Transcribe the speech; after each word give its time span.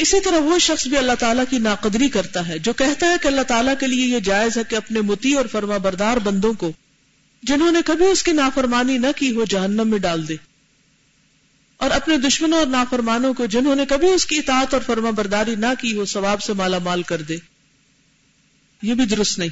اسی 0.00 0.20
طرح 0.20 0.38
وہ 0.38 0.58
شخص 0.58 0.86
بھی 0.86 0.96
اللہ 0.96 1.12
تعالیٰ 1.18 1.44
کی 1.50 1.58
ناقدری 1.58 2.08
کرتا 2.08 2.48
ہے، 2.48 2.58
جو 2.58 2.72
کہتا 2.72 3.06
ہے 3.06 3.16
کہ 3.22 3.26
اللہ 3.26 3.40
تعالیٰ 3.40 3.74
کے 3.80 3.86
لیے 3.86 4.06
یہ 4.06 4.20
جائز 4.20 4.58
ہے 4.58 4.62
کہ 4.68 4.76
اپنے 4.76 5.00
متی 5.00 5.34
اور 5.34 5.46
فرما 5.46 5.76
بردار 5.76 6.16
بندوں 6.16 6.52
کو، 6.52 6.72
جنہوں 7.42 7.72
نے 7.72 7.78
کبھی 7.86 8.06
اس 8.06 8.22
کی 8.22 8.32
نافرمانی 8.32 8.98
نہ 8.98 9.06
کی 9.16 9.30
ہو، 9.34 9.44
جہنم 9.44 9.88
میں 9.88 9.98
ڈال 9.98 10.28
دے۔ 10.28 10.36
اور 11.76 11.90
اپنے 11.90 12.18
دشمنوں 12.18 12.58
اور 12.58 12.66
نافرمانوں 12.66 13.34
کو، 13.34 13.46
جنہوں 13.46 13.76
نے 13.76 13.86
کبھی 13.86 14.08
اس 14.08 14.26
کی 14.26 14.38
اطاعت 14.38 14.74
اور 14.74 14.82
فرما 14.86 15.10
برداری 15.10 15.54
نہ 15.54 15.66
کی 15.78 15.96
ہو، 15.96 16.04
ثواب 16.04 16.42
سے 16.42 16.52
مالا 16.52 16.78
مال 16.78 17.02
کر 17.02 17.22
دے۔ 17.22 17.36
یہ 18.82 18.94
بھی 18.94 19.04
درست 19.04 19.38
نہیں۔ 19.38 19.48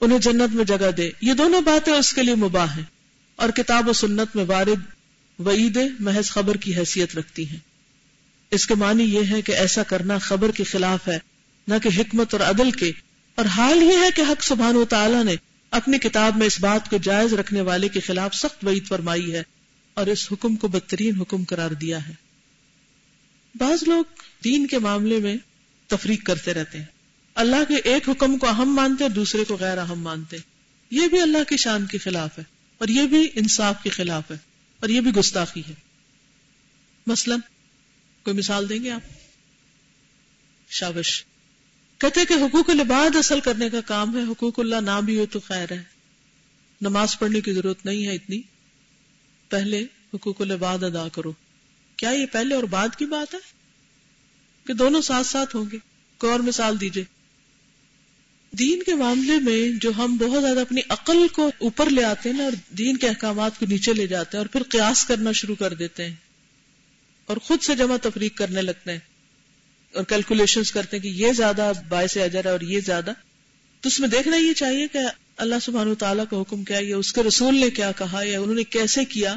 انہیں 0.00 0.18
جنت 0.18 0.54
میں 0.54 0.64
جگہ 0.64 0.90
دے۔ 0.90 1.10
یہ 1.20 1.34
دونوں 1.34 1.60
باتیں 1.60 1.92
اس 1.92 2.12
کے 2.12 2.22
لیے 2.22 2.34
مباح 2.34 2.66
ہیں۔ 2.66 2.84
اور 3.36 3.48
کتاب 3.48 3.88
و 3.88 3.92
سنت 3.92 4.36
میں 4.36 4.44
وارد 4.44 4.80
وعید 5.38 5.78
محض 6.00 6.30
خبر 6.30 6.56
کی 6.56 6.76
حیثیت 6.76 7.16
رکھتی 7.16 7.48
ہیں۔ 7.48 7.73
اس 8.54 8.66
کے 8.66 8.74
معنی 8.74 9.04
یہ 9.04 9.20
ہے 9.30 9.42
کہ 9.42 9.52
ایسا 9.52 9.82
کرنا 9.82 10.18
خبر 10.18 10.50
کے 10.50 10.64
خلاف 10.64 11.08
ہے، 11.08 11.18
نہ 11.68 11.74
کہ 11.82 12.00
حکمت 12.00 12.34
اور 12.34 12.40
عدل 12.40 12.70
کے۔ 12.70 12.92
اور 13.34 13.44
حال 13.44 13.82
یہ 13.82 13.96
ہے 13.98 14.08
کہ 14.16 14.22
حق 14.22 14.44
سبحان 14.44 14.76
و 14.76 14.84
تعالیٰ 14.84 15.24
نے 15.24 15.34
اپنی 15.70 15.98
کتاب 15.98 16.36
میں 16.36 16.46
اس 16.46 16.60
بات 16.60 16.90
کو 16.90 16.96
جائز 16.96 17.32
رکھنے 17.34 17.60
والے 17.60 17.88
کے 17.88 18.00
خلاف 18.00 18.34
سخت 18.34 18.64
وعید 18.64 18.86
فرمائی 18.86 19.32
ہے 19.32 19.42
اور 19.94 20.06
اس 20.06 20.28
حکم 20.32 20.56
کو 20.56 20.68
بدترین 20.68 21.16
حکم 21.16 21.44
قرار 21.44 21.70
دیا 21.70 22.08
ہے۔ 22.08 22.12
بعض 23.54 23.88
لوگ 23.88 24.04
دین 24.44 24.66
کے 24.66 24.78
معاملے 24.78 25.18
میں 25.18 25.36
تفریق 25.86 26.26
کرتے 26.26 26.54
رہتے 26.54 26.78
ہیں۔ 26.78 26.84
اللہ 27.34 27.64
کے 27.68 27.76
ایک 27.76 28.08
حکم 28.08 28.38
کو 28.38 28.48
اہم 28.48 28.74
مانتے 28.74 29.08
دوسرے 29.08 29.44
کو 29.44 29.56
غیر 29.60 29.78
اہم 29.78 30.00
مانتے۔ 30.00 30.36
یہ 30.90 31.08
بھی 31.08 31.20
اللہ 31.20 31.44
کی 31.48 31.56
شان 31.56 31.86
کے 31.86 31.98
خلاف 31.98 32.38
ہے 32.38 32.44
اور 32.78 32.88
یہ 32.88 33.06
بھی 33.06 33.28
انصاف 33.34 33.82
کے 33.82 33.90
خلاف 33.90 34.30
ہے 34.30 34.36
اور 34.80 34.88
یہ 34.88 35.00
بھی 35.00 35.10
گستاخی 35.10 35.62
ہے۔ 35.68 35.74
مثلا 37.06 37.36
کوئی 38.24 38.36
مثال 38.36 38.68
دیں 38.68 38.84
گے 38.84 38.90
آپ؟ 38.90 39.00
شابش. 40.70 41.24
کہتے 41.98 42.24
کہ 42.24 42.32
حقوق 42.32 42.70
العباد 42.70 43.16
اصل 43.16 43.40
کرنے 43.40 43.70
کا 43.70 43.80
کام 43.80 44.16
ہے، 44.16 44.22
حقوق 44.32 44.60
اللہ 44.60 44.76
نہ 44.76 45.00
بھی 45.04 45.18
ہو 45.18 45.26
تو 45.26 45.40
خیر 45.40 45.72
ہے۔ 45.72 45.82
نماز 46.80 47.18
پڑھنے 47.18 47.40
کی 47.40 47.52
ضرورت 47.52 47.86
نہیں 47.86 48.06
ہے 48.06 48.14
اتنی۔ 48.14 48.40
پہلے 49.48 49.86
حقوق 50.14 50.40
العباد 50.40 50.82
ادا 50.82 51.08
کرو۔ 51.08 51.32
کیا 51.96 52.10
یہ 52.10 52.26
پہلے 52.26 52.54
اور 52.54 52.62
بعد 52.62 52.88
کی 52.98 53.04
بات 53.06 53.34
ہے؟ 53.34 53.38
کہ 54.66 54.74
دونوں 54.74 55.02
ساتھ 55.02 55.26
ساتھ 55.26 55.56
ہوں 55.56 55.64
گے۔ 55.72 55.78
کوئی 56.18 56.32
اور 56.32 56.40
مثال 56.40 56.80
دیجیے۔ 56.80 57.04
دین 58.52 58.82
کے 58.82 58.94
معاملے 58.94 59.38
میں 59.38 59.78
جو 59.80 59.90
ہم 59.96 60.16
بہت 60.16 60.42
زیادہ 60.42 60.60
اپنی 60.60 60.80
عقل 60.88 61.28
کو 61.32 61.50
اوپر 61.60 61.90
لے 61.90 62.04
آتے 62.04 62.30
ہیں 62.30 62.36
نا 62.36 62.44
اور 62.44 62.52
دین 62.68 62.96
کے 62.96 63.08
احکامات 63.08 63.58
کو 63.58 63.66
نیچے 63.66 63.92
لے 63.92 64.06
جاتے 64.06 64.36
ہیں 64.36 64.44
اور 64.44 64.46
پھر 64.46 64.62
قیاس 64.62 65.04
کرنا 65.04 65.32
شروع 65.32 65.54
کر 65.54 65.74
دیتے 65.74 66.08
ہیں۔ 66.08 66.14
اور 67.26 67.36
خود 67.36 67.62
سے 67.62 67.76
جمع 67.76 67.96
تفریق 68.02 68.38
کرنے 68.38 68.62
لگتے 68.62 68.92
ہیں 68.92 68.98
اور 69.94 70.04
کیلکولیشن 70.04 70.62
کرتے 70.72 70.96
ہیں 70.96 71.02
کہ 71.02 71.08
یہ 71.08 71.32
زیادہ 71.32 71.72
باعث 71.88 72.16
اجر 72.16 72.44
ہے 72.44 72.50
اور 72.50 72.60
یہ 72.60 72.80
زیادہ۔ 72.80 73.12
تو 73.80 73.86
اس 73.86 74.00
میں 74.00 74.08
دیکھنا 74.08 74.36
یہ 74.36 74.52
چاہیے 74.52 74.88
کہ 74.88 74.98
اللہ 75.36 75.54
سبحانہ 75.62 75.90
و 75.90 75.94
تعالیٰ 75.94 76.24
کا 76.30 76.40
حکم 76.40 76.64
کیا 76.64 76.78
یا 76.80 76.96
اس 76.96 77.12
کے 77.12 77.22
رسول 77.22 77.56
نے 77.56 77.70
کیا 77.70 77.92
کہا 77.92 78.22
یا 78.22 78.40
انہوں 78.40 78.54
نے 78.54 78.64
کیسے 78.64 79.04
کیا؟ 79.04 79.36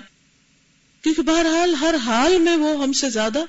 کیونکہ 1.02 1.22
بہرحال 1.22 1.74
ہر 1.74 1.96
حال 1.96 2.38
میں 2.40 2.58
وہ 2.58 2.84
ہم 2.84 2.94
سے 2.94 3.10
زیادہ 3.10 3.40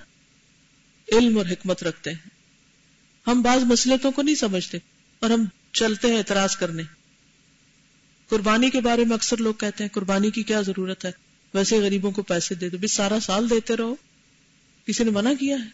علم 1.13 1.39
اور 1.39 1.47
حکمت 1.47 1.83
رکھتے 1.83 2.11
ہیں۔ 2.11 2.31
ہم 3.27 3.43
بعض 3.43 3.63
مسلطوں 3.63 4.13
کو 4.13 4.23
نہیں 4.23 4.35
سمجھتے 4.35 4.79
اور 5.21 5.31
ہم 5.31 5.45
چلتے 5.73 6.09
ہیں 6.09 6.19
اعتراض 6.19 6.57
کرنے۔ 6.57 6.83
قربانی 8.29 8.71
کے 8.71 8.81
بارے 8.81 9.05
میں 9.05 9.15
اکثر 9.15 9.37
لوگ 9.37 9.55
کہتے 9.55 9.85
ہیں 9.85 9.89
قربانی 9.95 10.31
کی 10.31 10.43
کیا 10.43 10.61
ضرورت 10.61 11.05
ہے؟ 11.05 11.11
ویسے 11.55 11.79
غریبوں 11.79 12.11
کو 12.11 12.23
پیسے 12.23 12.55
دے 12.55 12.69
دو، 12.69 12.79
بھی 12.79 12.89
سارا 12.89 13.21
سال 13.21 13.51
دیتے 13.51 13.77
رہو۔ 13.77 13.95
کسی 14.89 15.05
نے 15.05 15.11
منع 15.11 15.33
کیا 15.33 15.57
ہے؟ 15.57 15.69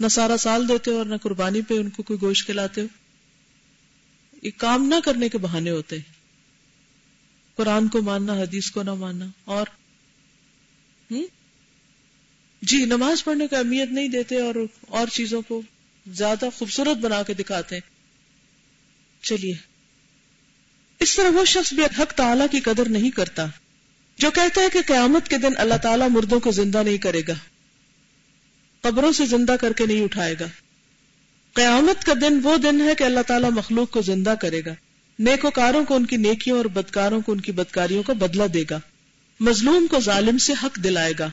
نہ 0.00 0.08
سارا 0.08 0.36
سال 0.36 0.68
دیتے 0.68 0.90
ہو 0.90 0.98
اور 0.98 1.06
نہ 1.06 1.16
قربانی 1.16 1.62
پہ 1.62 1.74
ان 1.74 1.90
کو 1.90 2.02
کوئی 2.02 2.20
گوشت 2.22 2.46
کھلاتے 2.46 2.80
ہو۔ 2.80 2.86
یہ 4.42 4.50
کام 4.56 4.88
نہ 4.88 4.94
کرنے 5.04 5.28
کے 5.28 5.38
بہانے 5.38 5.70
ہوتے 5.70 5.96
ہیں۔ 5.96 6.12
قرآن 7.56 7.88
کو 7.88 8.02
ماننا، 8.02 8.32
حدیث 8.32 8.70
کو 8.70 8.82
نہ 8.82 8.94
ماننا، 8.94 9.26
اور؟ 9.44 9.66
جی 12.62 12.84
نماز 12.84 13.24
پڑھنے 13.24 13.46
کو 13.46 13.56
اہمیت 13.56 13.90
نہیں 13.90 14.08
دیتے 14.08 14.40
اور 14.40 14.54
اور 14.80 15.06
چیزوں 15.06 15.42
کو 15.42 15.62
زیادہ 16.06 16.44
خوبصورت 16.56 16.96
بنا 16.96 17.22
کے 17.22 17.34
دکھاتے 17.34 17.74
ہیں۔ 17.74 17.90
چلیے۔ 19.22 19.54
اس 21.00 21.16
طرح 21.16 21.28
وہ 21.28 21.44
شخص 21.44 21.72
بھی 21.72 21.84
حق 21.84 22.12
تعالیٰ 22.12 22.46
کی 22.50 22.60
قدر 22.60 22.88
نہیں 22.88 23.10
کرتا، 23.10 23.46
جو 24.18 24.30
کہتا 24.30 24.60
ہے 24.60 24.66
کہ 24.72 24.80
قیامت 24.86 25.28
کے 25.28 25.38
دن 25.38 25.52
اللہ 25.56 25.76
تعالیٰ 25.82 26.08
مردوں 26.10 26.40
کو 26.40 26.50
زندہ 26.50 26.82
نہیں 26.82 26.98
کرے 26.98 27.22
گا۔ 27.28 27.34
قبروں 28.86 29.12
سے 29.12 29.26
زندہ 29.26 29.56
کر 29.60 29.72
کے 29.72 29.86
نہیں 29.86 30.04
اٹھائے 30.04 30.34
گا۔ 30.40 30.46
قیامت 31.54 32.04
کا 32.04 32.12
دن 32.20 32.40
وہ 32.42 32.56
دن 32.56 32.80
ہے 32.80 32.94
کہ 32.94 33.04
اللہ 33.04 33.20
تعالیٰ 33.26 33.50
مخلوق 33.50 33.90
کو 33.90 34.02
زندہ 34.02 34.34
کرے 34.40 34.62
گا۔ 34.66 34.74
نیکوکاروں 35.18 35.84
کو 35.84 35.94
ان 35.94 36.06
کی 36.06 36.16
نیکیوں 36.16 36.56
اور 36.56 36.64
بدکاروں 36.64 37.20
کو 37.20 37.32
ان 37.32 37.40
کی 37.40 37.52
بدکاریوں 37.52 38.02
کا 38.02 38.12
بدلہ 38.12 38.44
دے 38.44 38.64
گا۔ 38.70 38.80
مظلوم 39.40 39.86
کو 39.86 40.00
ظالم 40.00 40.38
سے 40.38 40.52
حق 40.62 40.84
دلائے 40.84 41.12
گا۔ 41.18 41.30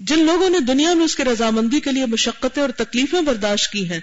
جن 0.00 0.24
لوگوں 0.24 0.50
نے 0.50 0.60
دنیا 0.60 0.94
میں 0.94 1.04
اس 1.04 1.16
کے 1.16 1.24
رضامندی 1.24 1.80
کے 1.80 1.92
لیے 1.92 2.06
مشقتیں 2.06 2.62
اور 2.62 2.70
تکلیفیں 2.70 3.20
برداشت 3.20 3.72
کی 3.72 3.90
ہیں، 3.90 4.00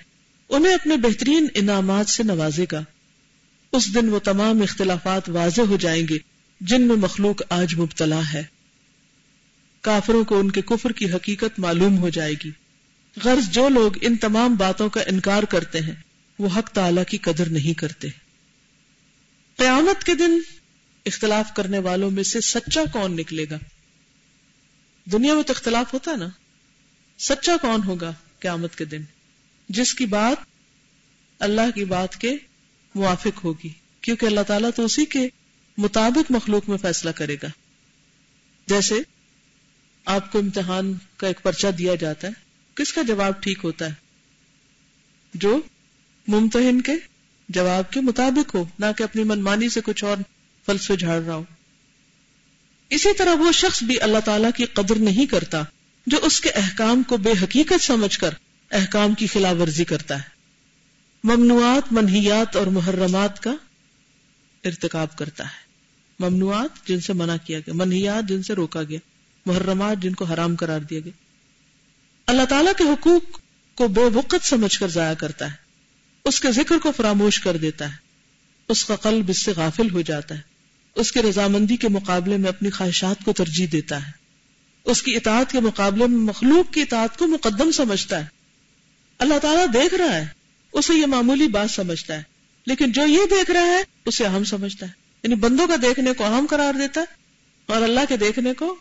انہیں 0.49 0.73
اپنے 0.73 0.97
بہترین 0.97 1.47
انعامات 1.53 2.09
سے 2.09 2.23
نوازے 2.23 2.65
گا۔ 2.71 2.83
اس 3.71 3.95
دن 3.95 4.09
وہ 4.09 4.19
تمام 4.19 4.61
اختلافات 4.61 5.29
واضح 5.29 5.61
ہو 5.61 5.77
جائیں 5.77 6.07
گے، 6.09 6.17
جن 6.61 6.81
میں 6.81 6.95
مخلوق 6.95 7.41
آج 7.49 7.75
مبتلا 7.75 8.21
ہے۔ 8.33 8.43
کافروں 9.81 10.23
کو 10.23 10.39
ان 10.39 10.51
کے 10.51 10.61
کفر 10.61 10.91
کی 10.91 11.11
حقیقت 11.11 11.59
معلوم 11.59 11.97
ہو 11.97 12.09
جائے 12.09 12.33
گی۔ 12.45 12.51
غرض 13.23 13.49
جو 13.49 13.69
لوگ 13.69 13.91
ان 14.01 14.15
تمام 14.15 14.55
باتوں 14.55 14.89
کا 14.89 15.01
انکار 15.01 15.43
کرتے 15.43 15.79
ہیں، 15.79 15.95
وہ 16.39 16.49
حق 16.57 16.69
تعالی 16.69 17.01
کی 17.07 17.17
قدر 17.17 17.49
نہیں 17.49 17.73
کرتے۔ 17.73 18.07
قیامت 19.57 20.03
کے 20.03 20.15
دن 20.15 20.39
اختلاف 21.05 21.53
کرنے 21.53 21.79
والوں 21.79 22.11
میں 22.11 22.23
سے 22.23 22.41
سچا 22.41 22.81
کون 22.93 23.15
نکلے 23.15 23.45
گا؟ 23.49 23.57
دنیا 25.05 25.33
میں 25.33 25.43
تو 25.43 25.53
اختلاف 25.55 25.93
ہوتا 25.93 26.15
نا۔ 26.15 26.27
سچا 27.19 27.57
کون 27.61 27.79
ہوگا 27.85 28.13
قیامت 28.39 28.75
کے 28.75 28.85
دن؟ 28.85 29.01
جس 29.69 29.93
کی 29.93 30.05
بات 30.05 30.45
اللہ 31.39 31.71
کی 31.75 31.85
بات 31.85 32.15
کے 32.15 32.37
موافق 32.95 33.43
ہوگی، 33.43 33.69
کیونکہ 34.01 34.25
اللہ 34.25 34.41
تعالیٰ 34.47 34.69
تو 34.75 34.85
اسی 34.85 35.05
کے 35.05 35.27
مطابق 35.77 36.31
مخلوق 36.31 36.69
میں 36.69 36.77
فیصلہ 36.77 37.09
کرے 37.09 37.35
گا۔ 37.43 37.47
جیسے 38.67 38.95
آپ 40.05 40.31
کو 40.31 40.39
امتحان 40.39 40.93
کا 41.17 41.27
ایک 41.27 41.43
پرچہ 41.43 41.67
دیا 41.67 41.95
جاتا 41.95 42.27
ہے 42.27 42.33
کس 42.75 42.93
کا 42.93 43.01
جواب 43.01 43.41
ٹھیک 43.41 43.59
ہوتا 43.63 43.85
ہے؟ 43.85 43.93
جو 45.33 45.61
ممتحن 46.27 46.81
کے 46.81 46.91
جواب 47.49 47.91
کے 47.91 48.01
مطابق 48.01 48.55
ہو، 48.55 48.65
نہ 48.79 48.85
کہ 48.97 49.03
اپنی 49.03 49.23
منمانی 49.23 49.69
سے 49.69 49.81
کچھ 49.83 50.03
اور 50.03 50.17
فلسفے 50.65 50.95
جھاڑ 50.95 51.21
رہا 51.21 51.35
ہو۔ 51.35 51.43
اسی 52.89 53.09
طرح 53.17 53.35
وہ 53.35 53.51
شخص 53.51 53.83
بھی 53.83 54.01
اللہ 54.01 54.17
تعالی 54.25 54.47
کی 54.55 54.65
قدر 54.65 54.95
نہیں 54.95 55.25
کرتا، 55.25 55.63
جو 56.07 56.17
اس 56.21 56.41
کے 56.41 56.49
احکام 56.49 57.03
کو 57.03 57.17
بے 57.17 57.31
حقیقت 57.43 57.83
سمجھ 57.83 58.19
کر 58.19 58.33
احکام 58.71 59.13
کی 59.13 59.27
خلاف 59.27 59.55
ورزی 59.61 59.85
کرتا 59.85 60.15
ہے۔ 60.15 60.41
ممنوعات 61.23 61.93
منحیات 61.93 62.55
اور 62.55 62.67
محرمات 62.67 63.39
کا 63.39 63.53
ارتکاب 64.63 65.17
کرتا 65.17 65.43
ہے۔ 65.43 65.71
ممنوعات 66.19 66.87
جن 66.87 66.99
سے 66.99 67.13
منع 67.13 67.35
کیا 67.45 67.59
گیا 67.59 67.73
منحیات 67.73 68.29
جن 68.29 68.43
سے 68.43 68.53
روکا 68.53 68.83
گیا، 68.83 68.99
محرمات 69.45 69.97
جن 70.01 70.13
کو 70.13 70.25
حرام 70.25 70.55
قرار 70.55 70.79
دیا 70.79 70.99
گیا۔ 70.99 71.20
اللہ 72.27 72.45
تعالیٰ 72.45 72.73
کے 72.77 72.83
حقوق 72.83 73.39
کو 73.77 73.87
بے 73.87 74.03
وقت 74.13 74.45
سمجھ 74.45 74.77
کر 74.79 74.87
ضائع 74.87 75.13
کرتا 75.13 75.45
ہے، 75.45 75.55
اس 76.25 76.39
کے 76.39 76.51
ذکر 76.51 76.77
کو 76.77 76.91
فراموش 76.91 77.39
کر 77.39 77.57
دیتا 77.57 77.85
ہے، 77.85 77.97
اس 78.69 78.83
کا 78.85 78.95
قلب 78.95 79.29
اس 79.29 79.43
سے 79.45 79.51
غافل 79.55 79.89
ہو 79.91 80.01
جاتا 80.01 80.35
ہے، 80.35 80.41
اس 80.95 81.11
کے 81.11 81.21
رضامندی 81.21 81.77
کے 81.77 81.89
مقابلے 81.89 82.37
میں 82.37 82.49
اپنی 82.49 82.69
خواہشات 82.69 83.23
کو 83.25 83.33
ترجیح 83.33 83.67
دیتا 83.71 84.05
ہے، 84.07 84.11
اس 84.85 85.01
کی 85.03 85.15
اطاعت 85.15 85.51
کے 85.51 85.59
مقابلے 85.59 86.07
میں 86.07 86.17
مخلوق 86.19 86.73
کی 86.73 86.81
اطاعت 86.81 87.17
کو 87.17 87.27
مقدم 87.27 87.71
سمجھتا 87.71 88.19
ہے۔ 88.19 88.25
اللہ 89.19 89.39
تعالیٰ 89.39 89.65
دیکھ 89.73 89.93
رہا 89.93 90.15
ہے، 90.15 90.27
اسے 90.73 90.93
یہ 90.93 91.05
معمولی 91.05 91.47
بات 91.47 91.71
سمجھتا 91.71 92.17
ہے، 92.17 92.23
لیکن 92.67 92.91
جو 92.91 93.05
یہ 93.07 93.25
دیکھ 93.29 93.51
رہا 93.51 93.65
ہے، 93.65 93.83
اسے 94.05 94.25
اہم 94.25 94.43
سمجھتا 94.43 94.85
ہے۔ 94.85 94.91
یعنی 95.23 95.35
بندوں 95.35 95.67
کا 95.67 95.75
دیکھنے 95.81 96.13
کو 96.13 96.25
اہم 96.25 96.45
قرار 96.49 96.73
دیتا 96.73 97.01
ہے، 97.01 97.19
اور 97.69 97.81
اللہ 97.81 98.05
کے 98.09 98.17
دیکھنے 98.17 98.53
کو 98.53 98.75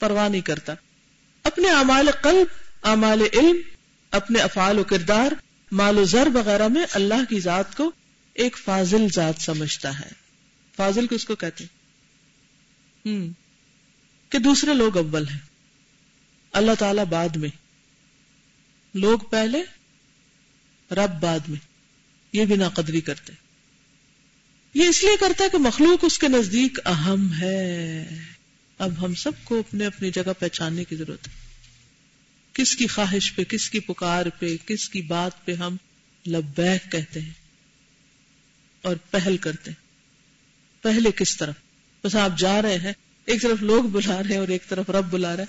پرواہ 0.00 0.28
نہیں 0.28 0.40
کرتا۔ 0.40 0.74
اپنے 1.44 1.70
اعمال 1.70 2.10
قلب 2.22 2.61
اعمال 2.82 3.22
علم، 3.32 3.56
اپنے 4.10 4.38
افعال 4.38 4.78
و 4.78 4.84
کردار، 4.84 5.32
مال 5.72 5.98
و 5.98 6.04
زر 6.04 6.28
وغیرہ 6.34 6.68
میں 6.68 6.86
اللہ 6.92 7.24
کی 7.28 7.40
ذات 7.40 7.76
کو 7.76 7.92
ایک 8.34 8.58
فاضل 8.58 9.06
ذات 9.14 9.34
سمجھتا 9.38 10.00
ہے۔ 10.00 10.10
فاضل 10.76 11.06
کس 11.06 11.24
کو 11.24 11.34
کہتے 11.34 11.64
ہوں 11.64 13.28
کہ 14.28 14.38
دوسرے 14.38 14.74
لوگ 14.74 14.96
اول 14.96 15.28
ہیں۔ 15.28 15.38
اللہ 16.52 16.72
تعالی 16.78 17.00
بعد 17.10 17.28
میں۔ 17.28 17.48
لوگ 18.94 19.18
پہلے، 19.18 19.62
رب 20.94 21.20
بعد 21.20 21.38
میں۔ 21.48 21.58
یہ 22.32 22.44
بنا 22.44 22.68
قدری 22.68 23.00
کرتے۔ 23.00 23.32
یہ 24.74 24.88
اس 24.88 25.04
لیے 25.04 25.16
کرتا 25.20 25.44
ہے 25.44 25.48
کہ 25.48 25.58
مخلوق 25.58 25.98
اس 26.02 26.18
کے 26.18 26.28
نزدیک 26.28 26.78
اہم 26.84 27.32
ہے۔ 27.40 28.06
اب 28.78 29.04
ہم 29.04 29.14
سب 29.14 29.32
کو 29.44 29.58
اپنے 29.58 29.86
اپنی 29.86 30.10
جگہ 30.10 30.32
پہچاننے 30.38 30.84
کی 30.84 30.96
ضرورت 30.96 31.28
ہے۔ 31.28 31.41
کس 32.62 32.76
کی 32.76 32.86
خواہش 32.86 33.34
پہ، 33.34 33.44
کس 33.44 33.70
کی 33.70 33.80
پکار 33.80 34.26
پہ، 34.38 34.56
کس 34.66 34.88
کی 34.88 35.02
بات 35.02 35.44
پہ 35.44 35.54
ہم 35.54 35.76
لبیک 36.26 36.92
کہتے 36.92 37.20
ہیں 37.20 37.30
اور 38.82 38.96
پہل 39.10 39.36
کرتے 39.36 39.70
ہیں۔ 39.70 39.82
پہلے 40.82 41.10
کس 41.12 41.36
طرف؟ 41.36 41.54
بس 42.04 42.16
آپ 42.16 42.38
جا 42.38 42.62
رہے 42.62 42.78
ہیں، 42.78 42.92
ایک 43.24 43.42
طرف 43.42 43.62
لوگ 43.62 43.84
بلا 43.84 44.22
رہے 44.22 44.30
ہیں 44.30 44.38
اور 44.38 44.48
ایک 44.48 44.68
طرف 44.68 44.90
رب 44.90 45.10
بلا 45.10 45.36
رہے 45.36 45.44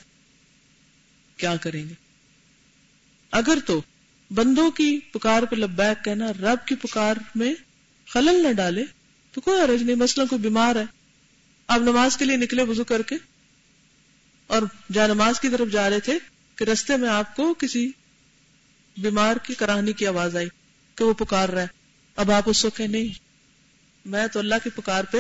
کیا 1.38 1.56
کریں 1.56 1.89
گے؟ 1.89 1.94
اگر 3.31 3.57
تو 3.66 3.81
بندوں 4.31 4.71
کی 4.71 5.00
پکار 5.00 5.44
پہ 5.44 5.56
لبیک 5.56 6.06
کہنا، 6.06 6.33
رب 6.33 6.68
کی 6.68 6.75
پکار 6.75 7.16
میں 7.36 7.54
خلل 8.07 8.48
نہ 8.48 8.54
ڈالے، 8.54 8.83
تو 9.31 9.42
کوئی 9.42 9.62
عرض 9.62 9.81
نہیں 9.81 9.95
مسئلہ 9.95 10.25
کوئی 10.25 10.42
بیمار 10.42 10.75
ہے، 10.75 10.86
آپ 11.68 11.80
نماز 11.80 12.18
کے 12.18 12.25
لیے 12.25 12.38
نکلے 12.38 12.63
وضو 12.63 12.83
کر 12.83 13.01
کے 13.01 13.16
اور 14.48 14.62
جہاں 14.94 15.07
نماز 15.07 15.39
کی 15.39 15.50
طرف 15.50 15.71
جا 15.71 15.89
رہے 15.89 16.00
تھے 16.00 16.19
کہ 16.55 16.63
رستے 16.63 16.97
میں 16.97 17.09
آپ 17.09 17.35
کو 17.35 17.53
کسی 17.53 17.91
بیمار 18.97 19.35
کی 19.35 19.53
کراہنی 19.53 19.94
کی 19.94 20.07
آواز 20.07 20.35
آئی 20.35 20.47
کہ 20.95 21.03
وہ 21.03 21.13
پکار 21.13 21.50
رہا 21.50 21.61
ہے۔ 21.61 21.67
اب 22.15 22.31
آپ 22.31 22.44
اس 22.45 22.61
کو 22.61 22.69
کہ 22.69 22.88
نہیں۔ 22.88 23.07
میں 24.05 24.27
تو 24.27 24.39
اللہ 24.39 24.55
کی 24.63 24.69
پکار 24.69 25.03
پہ 25.03 25.17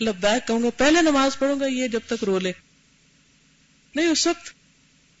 لبیک 0.00 0.46
کہوں 0.46 0.62
گا، 0.62 0.70
پہلے 0.76 1.02
نماز 1.02 1.38
پڑھوں 1.38 1.60
گا، 1.60 1.66
یہ 1.66 1.88
جب 1.88 2.00
تک 2.06 2.24
رو 2.24 2.38
لے۔ 2.38 2.52
نہیں، 3.94 4.06
اس 4.06 4.26
وقت 4.26 4.54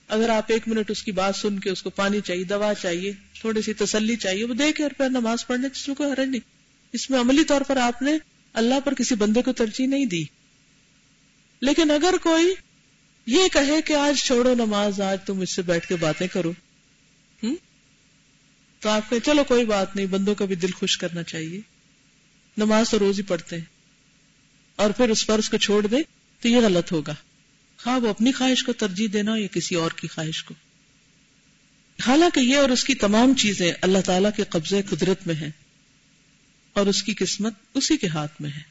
اگر 0.08 0.28
آپ 0.28 0.44
ایک 0.48 0.68
منٹ 0.68 0.90
اس 0.90 1.02
کی 1.02 1.12
بات 1.12 1.36
سن 1.36 1.58
کے 1.58 1.70
اس 1.70 1.82
کو 1.82 1.90
پانی 1.90 2.20
چاہیے، 2.20 2.44
دوا 2.44 2.74
چاہیے، 2.74 3.12
تھوڑی 3.40 3.62
سی 3.62 3.72
تسلی 3.72 4.16
چاہیے، 4.16 4.44
وہ 4.44 4.54
دے 4.54 4.72
کے 4.72 4.82
اور 4.82 4.90
پھر 4.90 5.08
نماز 5.08 5.46
پڑھنے 5.46 5.68
جس 5.68 5.88
میں 5.88 5.96
کوئی 5.96 6.12
حرج 6.12 6.28
نہیں۔ 6.28 6.40
اس 6.92 7.10
میں 7.10 7.20
عملی 7.20 7.44
طور 7.44 7.60
پر 7.60 7.76
آپ 7.76 8.02
نے 8.02 8.12
اللہ 8.52 8.80
پر 8.84 8.94
کسی 8.94 9.14
بندے 9.14 9.42
کو 9.42 9.52
ترجیح 9.52 9.86
نہیں 9.86 10.04
دی۔ 10.04 10.24
لیکن 11.60 11.90
اگر 11.90 12.14
کوئی 12.22 12.54
یہ 13.26 13.48
کہے 13.52 13.82
کہ 13.82 13.92
آج 13.92 14.18
چھوڑو 14.18 14.54
نماز، 14.54 15.00
آج 15.00 15.18
تم 15.26 15.40
اس 15.40 15.50
سے 15.50 15.62
بیٹھ 15.62 15.86
کے 15.86 15.96
باتیں 15.96 16.26
کرو۔ 16.26 16.52
تو 18.80 18.90
آپ 18.90 19.10
کہ 19.10 19.18
چلو 19.18 19.44
کوئی 19.44 19.64
بات 19.64 19.96
نہیں، 19.96 20.06
بندوں 20.06 20.34
کا 20.34 20.44
بھی 20.44 20.56
دل 20.56 20.70
خوش 20.70 20.98
کرنا 20.98 21.22
چاہیے۔ 21.22 21.60
نماز 22.56 22.90
تو 22.90 22.98
روز 22.98 23.18
ہی 23.18 23.22
پڑھتے 23.22 23.56
ہیں۔ 23.56 23.64
اور 24.76 24.90
پھر 24.90 25.08
اس 25.08 25.26
فرض 25.26 25.48
کو 25.48 25.56
چھوڑ 25.56 25.86
دے 25.86 25.96
تو 26.40 26.48
یہ 26.48 26.56
غلط 26.56 26.92
ہوگا۔ 26.92 27.14
ہاں 27.86 28.00
وہ 28.00 28.08
اپنی 28.08 28.32
خواہش 28.32 28.64
کو 28.64 28.72
ترجیح 28.72 29.08
دینا 29.12 29.36
یا 29.36 29.46
کسی 29.46 29.74
اور 29.74 29.90
کی 29.90 30.08
خواہش 30.08 30.44
کو؟ 30.44 30.54
حالانکہ 32.06 32.40
یہ 32.40 32.56
اور 32.56 32.68
اس 32.68 32.84
کی 32.84 32.94
تمام 32.94 33.34
چیزیں 33.34 33.72
اللہ 33.80 33.98
تعالی 34.04 34.28
کے 34.36 34.42
قبضے 34.48 34.82
قدرت 34.82 35.26
میں 35.26 35.34
ہیں۔ 35.34 35.50
اور 36.72 36.86
اس 36.86 37.02
کی 37.02 37.14
قسمت 37.14 37.54
اسی 37.74 37.96
کے 37.96 38.06
ہاتھ 38.06 38.42
میں 38.42 38.50
ہے۔ 38.50 38.62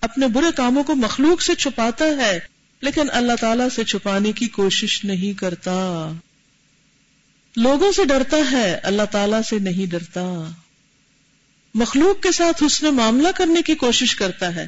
اپنے 0.00 0.26
برے 0.26 0.46
کاموں 0.56 0.84
کو 0.84 0.94
مخلوق 0.94 1.42
سے 1.42 1.54
چھپاتا 1.54 2.04
ہے۔ 2.04 2.51
لیکن 2.82 3.02
اللہ 3.12 3.32
تعالی 3.40 3.64
سے 3.74 3.84
چھپانے 3.84 4.32
کی 4.32 4.48
کوشش 4.48 5.04
نہیں 5.04 5.38
کرتا۔ 5.38 6.12
لوگوں 7.56 7.92
سے 7.92 8.04
ڈرتا 8.04 8.36
ہے، 8.52 8.74
اللہ 8.74 9.02
تعالی 9.10 9.36
سے 9.48 9.58
نہیں 9.58 9.90
ڈرتا۔ 9.90 10.50
مخلوق 11.74 12.22
کے 12.22 12.32
ساتھ 12.32 12.64
حسن 12.64 12.94
معاملہ 12.94 13.28
کرنے 13.36 13.62
کی 13.62 13.74
کوشش 13.74 14.16
کرتا 14.16 14.54
ہے۔ 14.54 14.66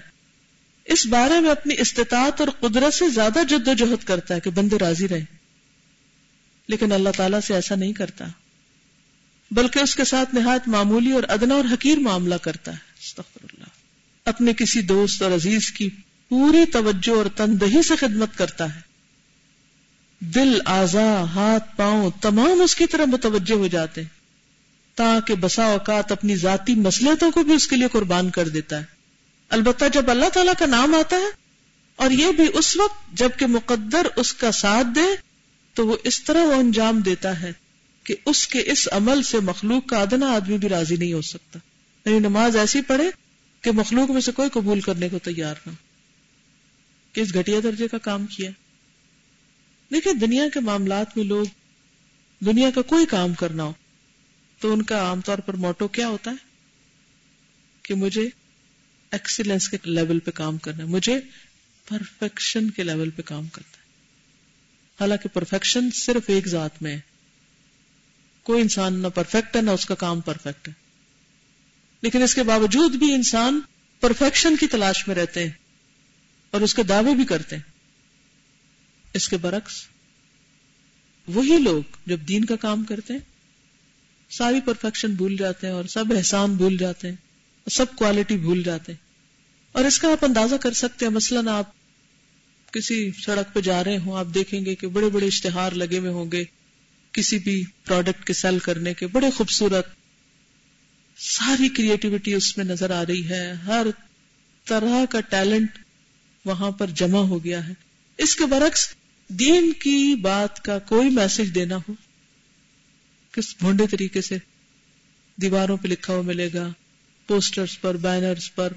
اس 0.84 1.06
بارے 1.06 1.40
میں 1.40 1.50
اپنی 1.50 1.74
استطاعت 1.78 2.40
اور 2.40 2.48
قدرت 2.60 2.94
سے 2.94 3.08
زیادہ 3.08 3.38
جد 3.48 3.68
و 3.68 3.72
جہد 3.72 4.04
کرتا 4.04 4.34
ہے 4.34 4.40
کہ 4.40 4.50
بندے 4.50 4.76
راضی 4.78 5.08
رہے۔ 5.08 5.24
لیکن 6.68 6.92
اللہ 6.92 7.08
تعالیٰ 7.16 7.40
سے 7.40 7.54
ایسا 7.54 7.74
نہیں 7.74 7.92
کرتا۔ 7.92 8.24
بلکہ 9.50 9.78
اس 9.78 9.96
کے 9.96 10.04
ساتھ 10.04 10.34
نہایت 10.34 10.68
معمولی 10.68 11.12
اور 11.12 11.22
ادنا 11.28 11.54
اور 11.54 11.64
حقیر 11.64 11.98
معاملہ 11.98 12.34
کرتا 12.34 12.72
ہے۔ 12.72 12.94
اللہ۔ 13.20 13.64
اپنے 14.24 14.52
کسی 14.52 14.80
دوست 14.80 15.22
اور 15.22 15.30
عزیز 15.30 15.70
کی 15.70 15.90
پوری 16.28 16.64
توجہ 16.66 17.16
اور 17.16 17.26
تندہی 17.36 17.82
سے 17.82 17.96
خدمت 17.96 18.38
کرتا 18.38 18.74
ہے۔ 18.74 18.80
دل 20.20 20.58
آزا 20.64 21.24
ہاتھ، 21.34 21.76
پاؤں 21.76 22.10
تمام 22.20 22.60
اس 22.60 22.74
کی 22.74 22.86
طرح 22.86 23.04
متوجہ 23.04 23.54
ہو 23.54 23.66
جاتے 23.66 24.00
ہیں، 24.00 24.08
تاکہ 24.94 25.34
بسا 25.34 25.64
اوقات 25.64 26.12
اپنی 26.12 26.36
ذاتی 26.36 26.74
مسلحتوں 26.74 27.30
کو 27.30 27.42
بھی 27.42 27.52
اس 27.52 27.66
کے 27.66 27.76
لیے 27.76 27.88
قربان 27.92 28.30
کر 28.30 28.48
دیتا 28.48 28.78
ہے۔ 28.78 28.84
البتہ 29.48 29.84
جب 29.92 30.10
اللہ 30.10 30.28
تعالیٰ 30.28 30.52
کا 30.58 30.66
نام 30.66 30.94
آتا 30.94 31.16
ہے 31.16 31.30
اور 31.96 32.10
یہ 32.10 32.32
بھی 32.32 32.44
اس 32.54 32.76
وقت 32.76 33.18
جبکہ 33.18 33.46
مقدر 33.46 34.06
اس 34.16 34.34
کا 34.34 34.52
ساتھ 34.52 34.86
دے، 34.94 35.06
تو 35.74 35.86
وہ 35.86 35.96
اس 36.04 36.24
طرح 36.24 36.44
وہ 36.44 36.54
انجام 36.54 37.00
دیتا 37.00 37.40
ہے 37.40 37.52
کہ 38.04 38.14
اس 38.26 38.48
کے 38.48 38.62
اس 38.66 38.88
عمل 38.92 39.22
سے 39.22 39.40
مخلوق 39.40 39.86
کا 39.86 39.98
ادنا 39.98 40.32
آدمی 40.32 40.58
بھی 40.58 40.68
راضی 40.68 40.96
نہیں 40.96 41.12
ہو 41.12 41.22
سکتا۔ 41.22 41.58
یعنی 42.06 42.18
نماز 42.18 42.56
ایسی 42.56 42.82
پڑھے 42.82 43.10
کہ 43.60 43.70
مخلوق 43.70 44.10
میں 44.10 44.20
سے 44.20 44.32
کوئی 44.32 44.50
قبول 44.52 44.80
کرنے 44.80 45.08
کو 45.08 45.18
تیار 45.18 45.54
نہ 45.66 45.72
کس 47.14 47.34
گھٹیا 47.34 47.60
درجے 47.62 47.88
کا 47.88 47.98
کام 47.98 48.26
کیا۔ 48.26 48.50
دیکھیں، 49.90 50.12
دنیا 50.12 50.48
کے 50.54 50.60
معاملات 50.60 51.16
میں 51.16 51.24
لوگ 51.24 51.46
دنیا 52.44 52.70
کا 52.74 52.82
کوئی 52.82 53.06
کام 53.06 53.34
کرنا 53.34 53.62
ہو، 53.62 53.72
تو 54.58 54.72
ان 54.72 54.82
کا 54.82 54.98
عام 54.98 55.20
طور 55.20 55.38
پر 55.38 55.54
موٹو 55.54 55.88
کیا 55.88 56.08
ہوتا 56.08 56.30
ہے؟ 56.30 56.36
کہ 57.82 57.94
مجھے 57.94 58.28
ایکسیلنس 59.10 59.68
کے 59.68 59.76
لیول 59.84 60.18
پہ 60.18 60.30
کام 60.30 60.58
کرنا 60.58 60.78
ہے، 60.78 60.88
مجھے 60.88 61.20
پرفیکشن 61.88 62.70
کے 62.70 62.82
لیول 62.82 63.10
پہ 63.10 63.22
کام 63.22 63.46
کرنا 63.46 63.76
ہے۔ 63.78 63.84
حالانکہ 65.00 65.28
پرفیکشن 65.28 65.90
صرف 65.90 66.22
ایک 66.26 66.48
ذات 66.48 66.82
میں 66.82 66.92
ہے۔ 66.92 67.00
کوئی 68.42 68.62
انسان 68.62 69.02
نہ 69.02 69.06
پرفیکٹ 69.06 69.56
ہے، 69.56 69.62
نہ 69.62 69.70
اس 69.70 69.86
کا 69.86 69.94
کام 69.94 70.20
پرفیکٹ 70.20 70.68
ہے۔ 70.68 70.72
لیکن 72.02 72.22
اس 72.22 72.34
کے 72.34 72.42
باوجود 72.42 72.94
بھی 72.94 73.14
انسان 73.14 73.60
پرفیکشن 74.00 74.56
کی 74.56 74.66
تلاش 74.66 75.08
میں 75.08 75.14
رہتے 75.14 75.44
ہیں۔ 75.44 75.63
اور 76.54 76.62
اس 76.62 76.74
کے 76.74 76.82
دعوے 76.82 77.14
بھی 77.14 77.24
کرتے 77.24 77.56
ہیں۔ 77.56 77.62
اس 79.14 79.28
کے 79.28 79.36
برعکس، 79.36 79.72
وہی 81.28 81.58
لوگ 81.58 81.82
جب 82.06 82.20
دین 82.28 82.44
کا 82.44 82.56
کام 82.56 82.84
کرتے 82.84 83.12
ہیں، 83.12 83.20
ساری 84.30 84.60
پرفیکشن 84.60 85.14
بھول 85.14 85.36
جاتے 85.36 85.66
ہیں 85.66 85.74
اور 85.74 85.84
سب 85.84 86.04
احسان 86.16 86.54
بھول 86.54 86.76
جاتے 86.76 87.08
ہیں 87.08 87.14
اور 87.14 87.70
سب 87.70 87.96
کوالٹی 87.96 88.36
بھول 88.36 88.62
جاتے 88.62 88.92
ہیں۔ 88.92 88.98
اور 89.72 89.84
اس 89.84 89.98
کا 89.98 90.08
آپ 90.08 90.24
اندازہ 90.24 90.54
کر 90.54 90.72
سکتے 90.72 91.06
ہیں، 91.06 91.12
مثلاً 91.12 91.48
آپ 91.48 91.70
کسی 92.72 93.10
سڑک 93.24 93.54
پہ 93.54 93.60
جا 93.60 93.84
رہے 93.84 93.98
ہوں، 93.98 94.18
آپ 94.18 94.26
دیکھیں 94.34 94.64
گے 94.64 94.74
کہ 94.74 94.86
بڑے 94.86 95.08
بڑے 95.08 95.26
اشتہار 95.26 95.72
لگے 95.72 95.98
ہوئے 95.98 96.10
ہوں 96.10 96.32
گے، 96.32 96.44
کسی 97.12 97.38
بھی 97.38 97.64
پروڈکٹ 97.84 98.24
کے 98.24 98.32
سیل 98.32 98.58
کرنے 98.58 98.94
کے 98.94 99.06
بڑے 99.06 99.30
خوبصورت، 99.30 99.86
ساری 101.18 101.68
کریٹیوٹی 101.68 102.34
اس 102.34 102.56
میں 102.56 102.64
نظر 102.64 102.90
آ 102.90 103.04
رہی 103.08 103.28
ہے۔ 103.28 103.52
ہر 103.52 103.86
طرح 104.64 105.04
کا 105.10 105.20
ٹیلنٹ 105.20 105.83
وہاں 106.44 106.70
پر 106.70 106.86
جمع 106.86 107.18
ہو 107.18 107.44
گیا 107.44 107.68
ہے۔ 107.68 107.72
اس 108.18 108.36
کے 108.36 108.46
برعکس، 108.46 108.94
دین 109.28 109.72
کی 109.72 110.14
بات 110.14 110.64
کا 110.64 110.78
کوئی 110.78 111.10
میسج 111.10 111.54
دینا 111.54 111.76
ہو۔ 111.76 111.92
کس 113.32 113.56
بھونڈے 113.58 113.86
طریقے 113.86 114.20
سے 114.20 114.36
دیواروں 115.36 115.76
پہ 115.76 115.88
لکھا 115.88 116.14
ہوا 116.14 116.22
ملے 116.22 116.50
گا 116.54 116.72
پوسٹرز 117.26 117.80
پر 117.80 117.96
بینرز 117.96 118.54
پر، 118.54 118.72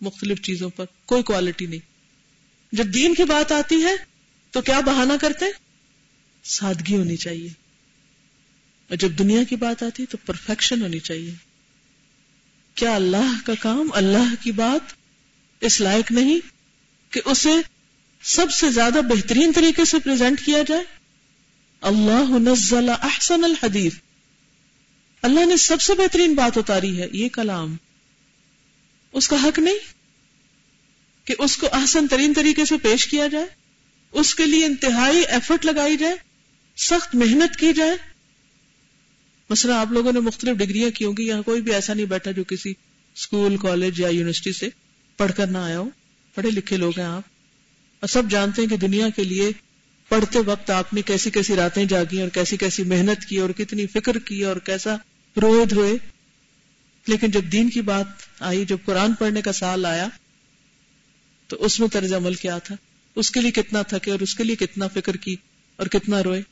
مختلف 0.00 0.40
چیزوں 0.40 0.70
پر، 0.70 0.84
کوئی 1.06 1.22
کوالٹی 1.22 1.66
نہیں۔ 1.66 1.90
جب 2.72 2.94
دین 2.94 3.14
کی 3.14 3.24
بات 3.24 3.52
آتی 3.52 3.82
ہے، 3.82 3.96
تو 4.50 4.60
کیا 4.60 4.80
بہانہ 4.80 5.12
کرتے؟ 5.20 5.44
سادگی 6.44 6.96
ہونی 6.96 7.16
چاہیے۔ 7.16 7.48
اور 8.88 8.96
جب 8.96 9.10
دنیا 9.10 9.42
کی 9.42 9.56
بات 9.56 9.82
آتی، 9.82 10.06
تو 10.06 10.18
پرفیکشن 10.26 10.82
ہونی 10.82 10.98
چاہیے۔ 10.98 11.34
کیا 12.74 12.94
اللہ 12.94 13.46
کا 13.46 13.52
کام، 13.60 13.88
اللہ 13.92 14.34
کی 14.40 14.52
بات 14.52 14.92
اس 15.60 15.80
لائق 15.80 16.12
نہیں؟ 16.12 16.59
کہ 17.10 17.20
اسے 17.24 17.50
سب 18.22 18.50
سے 18.50 18.70
زیادہ 18.70 19.00
بہترین 19.08 19.52
طریقے 19.54 19.84
سے 19.84 19.98
پریزنٹ 19.98 20.44
کیا 20.44 20.58
جائے۔ 20.68 20.84
اللہ 21.80 22.38
نزل 22.38 22.88
احسن 22.88 23.44
الحدیث۔ 23.44 23.92
اللہ 25.22 25.46
نے 25.46 25.56
سب 25.56 25.80
سے 25.80 25.94
بہترین 25.94 26.34
بات 26.34 26.58
اتاری 26.58 27.02
ہے، 27.02 27.06
یہ 27.12 27.28
کلام۔ 27.28 27.76
اس 29.12 29.28
کا 29.28 29.36
حق 29.44 29.58
نہیں 29.58 29.78
کہ 31.24 31.34
اس 31.38 31.56
کو 31.56 31.68
احسن 31.72 32.08
ترین 32.08 32.32
طریقے 32.34 32.64
سے 32.64 32.76
پیش 32.78 33.06
کیا 33.06 33.26
جائے۔ 33.26 33.46
اس 34.12 34.34
کے 34.34 34.46
لیے 34.46 34.66
انتہائی 34.66 35.22
ایفرٹ 35.28 35.66
لگائی 35.66 35.96
جائے۔ 35.96 36.16
سخت 36.76 37.14
محنت 37.14 37.56
کی 37.56 37.72
جائے۔ 37.72 37.96
مثلا 39.50 39.80
آپ 39.80 39.92
لوگوں 39.92 40.12
نے 40.12 40.20
مختلف 40.20 40.56
ڈگریاں 40.56 40.90
کی 40.90 41.04
ہوں 41.04 41.12
گی، 41.18 41.26
یہاں 41.26 41.42
کوئی 41.42 41.60
بھی 41.60 41.74
ایسا 41.74 41.94
نہیں 41.94 42.06
بیٹھا 42.06 42.30
جو 42.30 42.44
کسی 42.44 42.74
اسکول 43.16 43.56
کالج 43.56 44.00
یا 44.00 44.08
یونیورسٹی 44.08 44.52
سے 44.52 44.68
پڑھ 45.16 45.32
کر 45.36 45.46
نہ 45.46 45.58
آیا 45.58 45.78
ہو۔ 45.78 45.90
پڑھے 46.34 46.50
لکھے 46.50 46.76
لوگ 46.76 46.98
ہیں 46.98 47.06
آپ۔ 47.06 47.22
اور 48.00 48.08
سب 48.08 48.22
جانتے 48.30 48.62
ہیں 48.62 48.68
کہ 48.68 48.76
دنیا 48.76 49.08
کے 49.08 49.24
لیے 49.24 49.50
پڑھتے 50.08 50.38
وقت 50.38 50.70
آپ 50.70 50.94
نے 50.94 51.02
کیسی 51.02 51.30
کیسی 51.30 51.56
راتیں 51.56 51.84
جاگی 51.84 52.20
اور 52.20 52.28
کیسی 52.28 52.56
کیسی 52.56 52.84
محنت 52.84 53.24
کی 53.24 53.38
اور 53.38 53.50
کتنی 53.50 53.86
فکر 53.86 54.18
کی 54.18 54.44
اور 54.44 54.56
کیسا 54.56 54.96
روئے 55.42 55.64
دھوئے۔ 55.64 55.92
لیکن 57.06 57.30
جب 57.30 57.44
دین 57.52 57.70
کی 57.70 57.80
بات 57.80 58.06
آئی، 58.40 58.64
جب 58.64 58.76
قرآن 58.84 59.12
پڑھنے 59.12 59.42
کا 59.42 59.52
سال 59.52 59.84
آیا، 59.84 60.08
تو 61.46 61.56
اس 61.64 61.80
میں 61.80 61.88
طرز 61.88 62.12
عمل 62.12 62.34
کیا 62.34 62.58
تھا؟ 62.58 62.74
اس 63.14 63.30
کے 63.30 63.40
لیے 63.40 63.50
کتنا 63.50 63.82
تھکے 63.82 64.10
اور 64.10 64.20
اس 64.20 64.34
کے 64.34 64.44
لیے 64.44 64.56
کتنا 64.56 64.88
فکر 64.88 65.16
کی 65.16 65.36
اور 65.76 65.86
کتنا 65.86 66.22
روئے؟ 66.22 66.42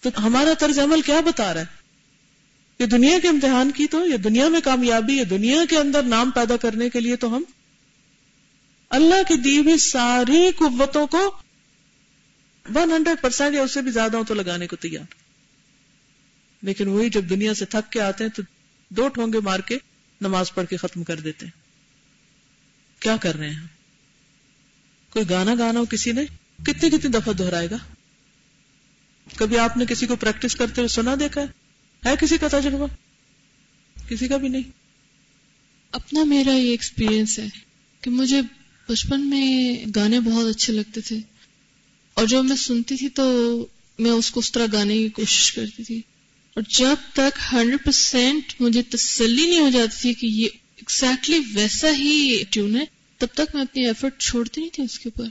تو 0.00 0.10
ہمارا 0.18 0.52
طرز 0.58 0.78
عمل 0.78 1.00
کیا 1.00 1.20
بتا 1.20 1.54
رہا 1.54 1.60
ہے؟ 1.60 1.66
کہ 2.78 2.86
دنیا 2.86 3.18
کے 3.22 3.28
امتحان 3.28 3.70
کی 3.70 3.86
تو 3.86 4.06
یا 4.06 4.16
دنیا 4.24 4.48
میں 4.48 4.60
کامیابی 4.64 5.16
یا 5.16 5.24
دنیا 5.30 5.64
کے 5.70 5.78
اندر 5.78 6.02
نام 6.02 6.30
پیدا 6.30 6.56
کرنے 6.56 6.90
کے 6.90 7.00
لیے 7.00 7.16
تو 7.16 7.36
ہم 7.36 7.42
اللہ 8.92 9.22
کی 9.28 9.34
دی 9.34 9.58
ہوئی 9.58 9.78
ساری 9.78 10.50
قوتوں 10.58 11.06
کو 11.06 11.36
ون 12.74 12.92
ہنڈریڈ 12.92 13.22
پرسینٹ 13.22 13.56
یا 13.56 13.62
اس 13.62 13.74
سے 13.74 13.82
بھی 13.82 13.90
زیادہ 13.90 14.16
ہو 14.16 14.24
تو 14.24 14.34
لگانے 14.34 14.66
کو 14.66 14.76
تیار۔ 14.76 15.14
لیکن 16.62 16.88
وہی 16.88 17.10
جب 17.10 17.30
دنیا 17.30 17.54
سے 17.54 17.64
تھک 17.64 17.92
کے 17.92 18.00
آتے 18.00 18.24
ہیں 18.24 18.30
تو 18.30 18.42
دو 18.88 19.08
ٹھونگے 19.08 19.40
مار 19.40 19.60
کے 19.60 19.78
نماز 20.20 20.54
پڑھ 20.54 20.66
کے 20.66 20.76
ختم 20.76 21.02
کر 21.02 21.20
دیتے 21.20 21.46
ہیں۔ 21.46 21.62
کیا 23.02 23.16
کر 23.16 23.34
رہے 23.34 23.50
ہیں؟ 23.50 23.66
کوئی 25.10 25.30
گانا 25.30 25.54
گانا 25.58 25.80
ہو 25.80 25.84
کسی 25.84 26.12
نے؟ 26.12 26.24
کتنی 26.66 26.90
کتنی 26.90 27.12
دفعہ 27.12 27.32
دہرائے 27.32 27.70
گا؟ 27.70 27.76
کبھی 29.36 29.58
آپ 29.58 29.76
نے 29.76 29.84
کسی 29.88 30.06
کو 30.06 30.16
پریکٹس 30.16 30.56
کرتے 30.56 30.74
ہوئے 30.76 30.88
سنا 30.88 31.14
دیکھا 31.20 31.40
ہے؟ 31.40 31.46
ہے 32.06 32.14
کسی 32.20 32.38
کا 32.38 32.48
تجربہ؟ 32.48 32.86
کسی 34.08 34.28
کا 34.28 34.36
بھی 34.36 34.48
نہیں۔ 34.48 34.70
اپنا 35.90 36.24
میرا 36.24 36.52
یہ 36.52 36.70
ایکسپیرینس 36.70 37.38
ہے 37.38 37.46
کہ 38.00 38.10
مجھے 38.10 38.40
بچپن 38.88 39.20
میں 39.20 39.76
گانے 39.96 40.20
بہت 40.20 40.46
اچھے 40.46 40.72
لگتے 40.72 41.00
تھے۔ 41.00 41.16
اور 42.14 42.26
جب 42.26 42.44
میں 42.44 42.56
سنتی 42.56 42.96
تھی 42.96 43.08
تو 43.08 43.66
میں 43.98 44.10
اس 44.10 44.30
کو 44.30 44.40
اس 44.40 44.52
طرح 44.52 44.66
گانے 44.72 44.98
کی 44.98 45.08
کوشش 45.08 45.52
کرتی 45.52 45.84
تھی۔ 45.84 46.00
اور 46.54 46.62
جب 46.68 46.94
تک 47.12 47.38
ہنڈریڈ 47.52 47.84
پرسینٹ 47.84 48.54
مجھے 48.60 48.82
تسلی 48.82 49.46
نہیں 49.46 49.60
ہو 49.60 49.70
جاتی 49.70 50.00
تھی 50.00 50.14
کہ 50.14 50.26
یہ 50.26 50.48
ایکزیکٹلی 50.76 51.40
ویسا 51.54 51.96
ہی 51.96 52.42
ٹیون 52.50 52.76
ہے، 52.76 52.84
تب 53.18 53.26
تک 53.34 53.54
میں 53.54 53.62
اپنی 53.62 53.86
ایفرٹ 53.86 54.20
چھوڑتی 54.20 54.60
نہیں 54.60 54.70
تھی 54.74 54.82
اس 54.82 54.98
کے 54.98 55.08
اوپر۔ 55.08 55.28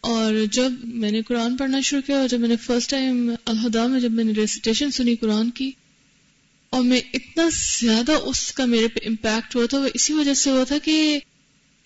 اور 0.00 0.34
جب 0.52 0.72
میں 0.84 1.10
نے 1.10 1.22
قرآن 1.22 1.56
پڑھنا 1.56 1.80
شروع 1.80 2.02
کیا 2.02 2.16
اور 2.18 2.28
جب 2.28 2.40
میں 2.40 2.48
نے 2.48 2.56
فرسٹ 2.56 2.90
ٹائم 2.90 3.30
الہدا 3.44 3.86
میں 3.86 4.00
جب 4.00 4.10
میں 4.10 4.24
نے 4.24 4.32
ریسیٹیشن 4.32 4.90
سنی 4.90 5.16
قرآن 5.16 5.50
کی، 5.50 5.70
اور 6.70 6.82
میں 6.82 7.00
اتنا 7.14 7.48
زیادہ 7.80 8.12
اس 8.12 8.52
کا 8.52 8.64
میرے 8.64 8.88
پہ 8.88 9.00
امپیکٹ 9.06 9.56
ہوا 9.56 9.66
تھا، 9.66 9.78
وہ 9.78 9.88
اسی 9.94 10.12
وجہ 10.12 10.34
سے 10.34 10.50
ہوا 10.50 10.64
تھا 10.64 10.78
کہ 10.78 11.18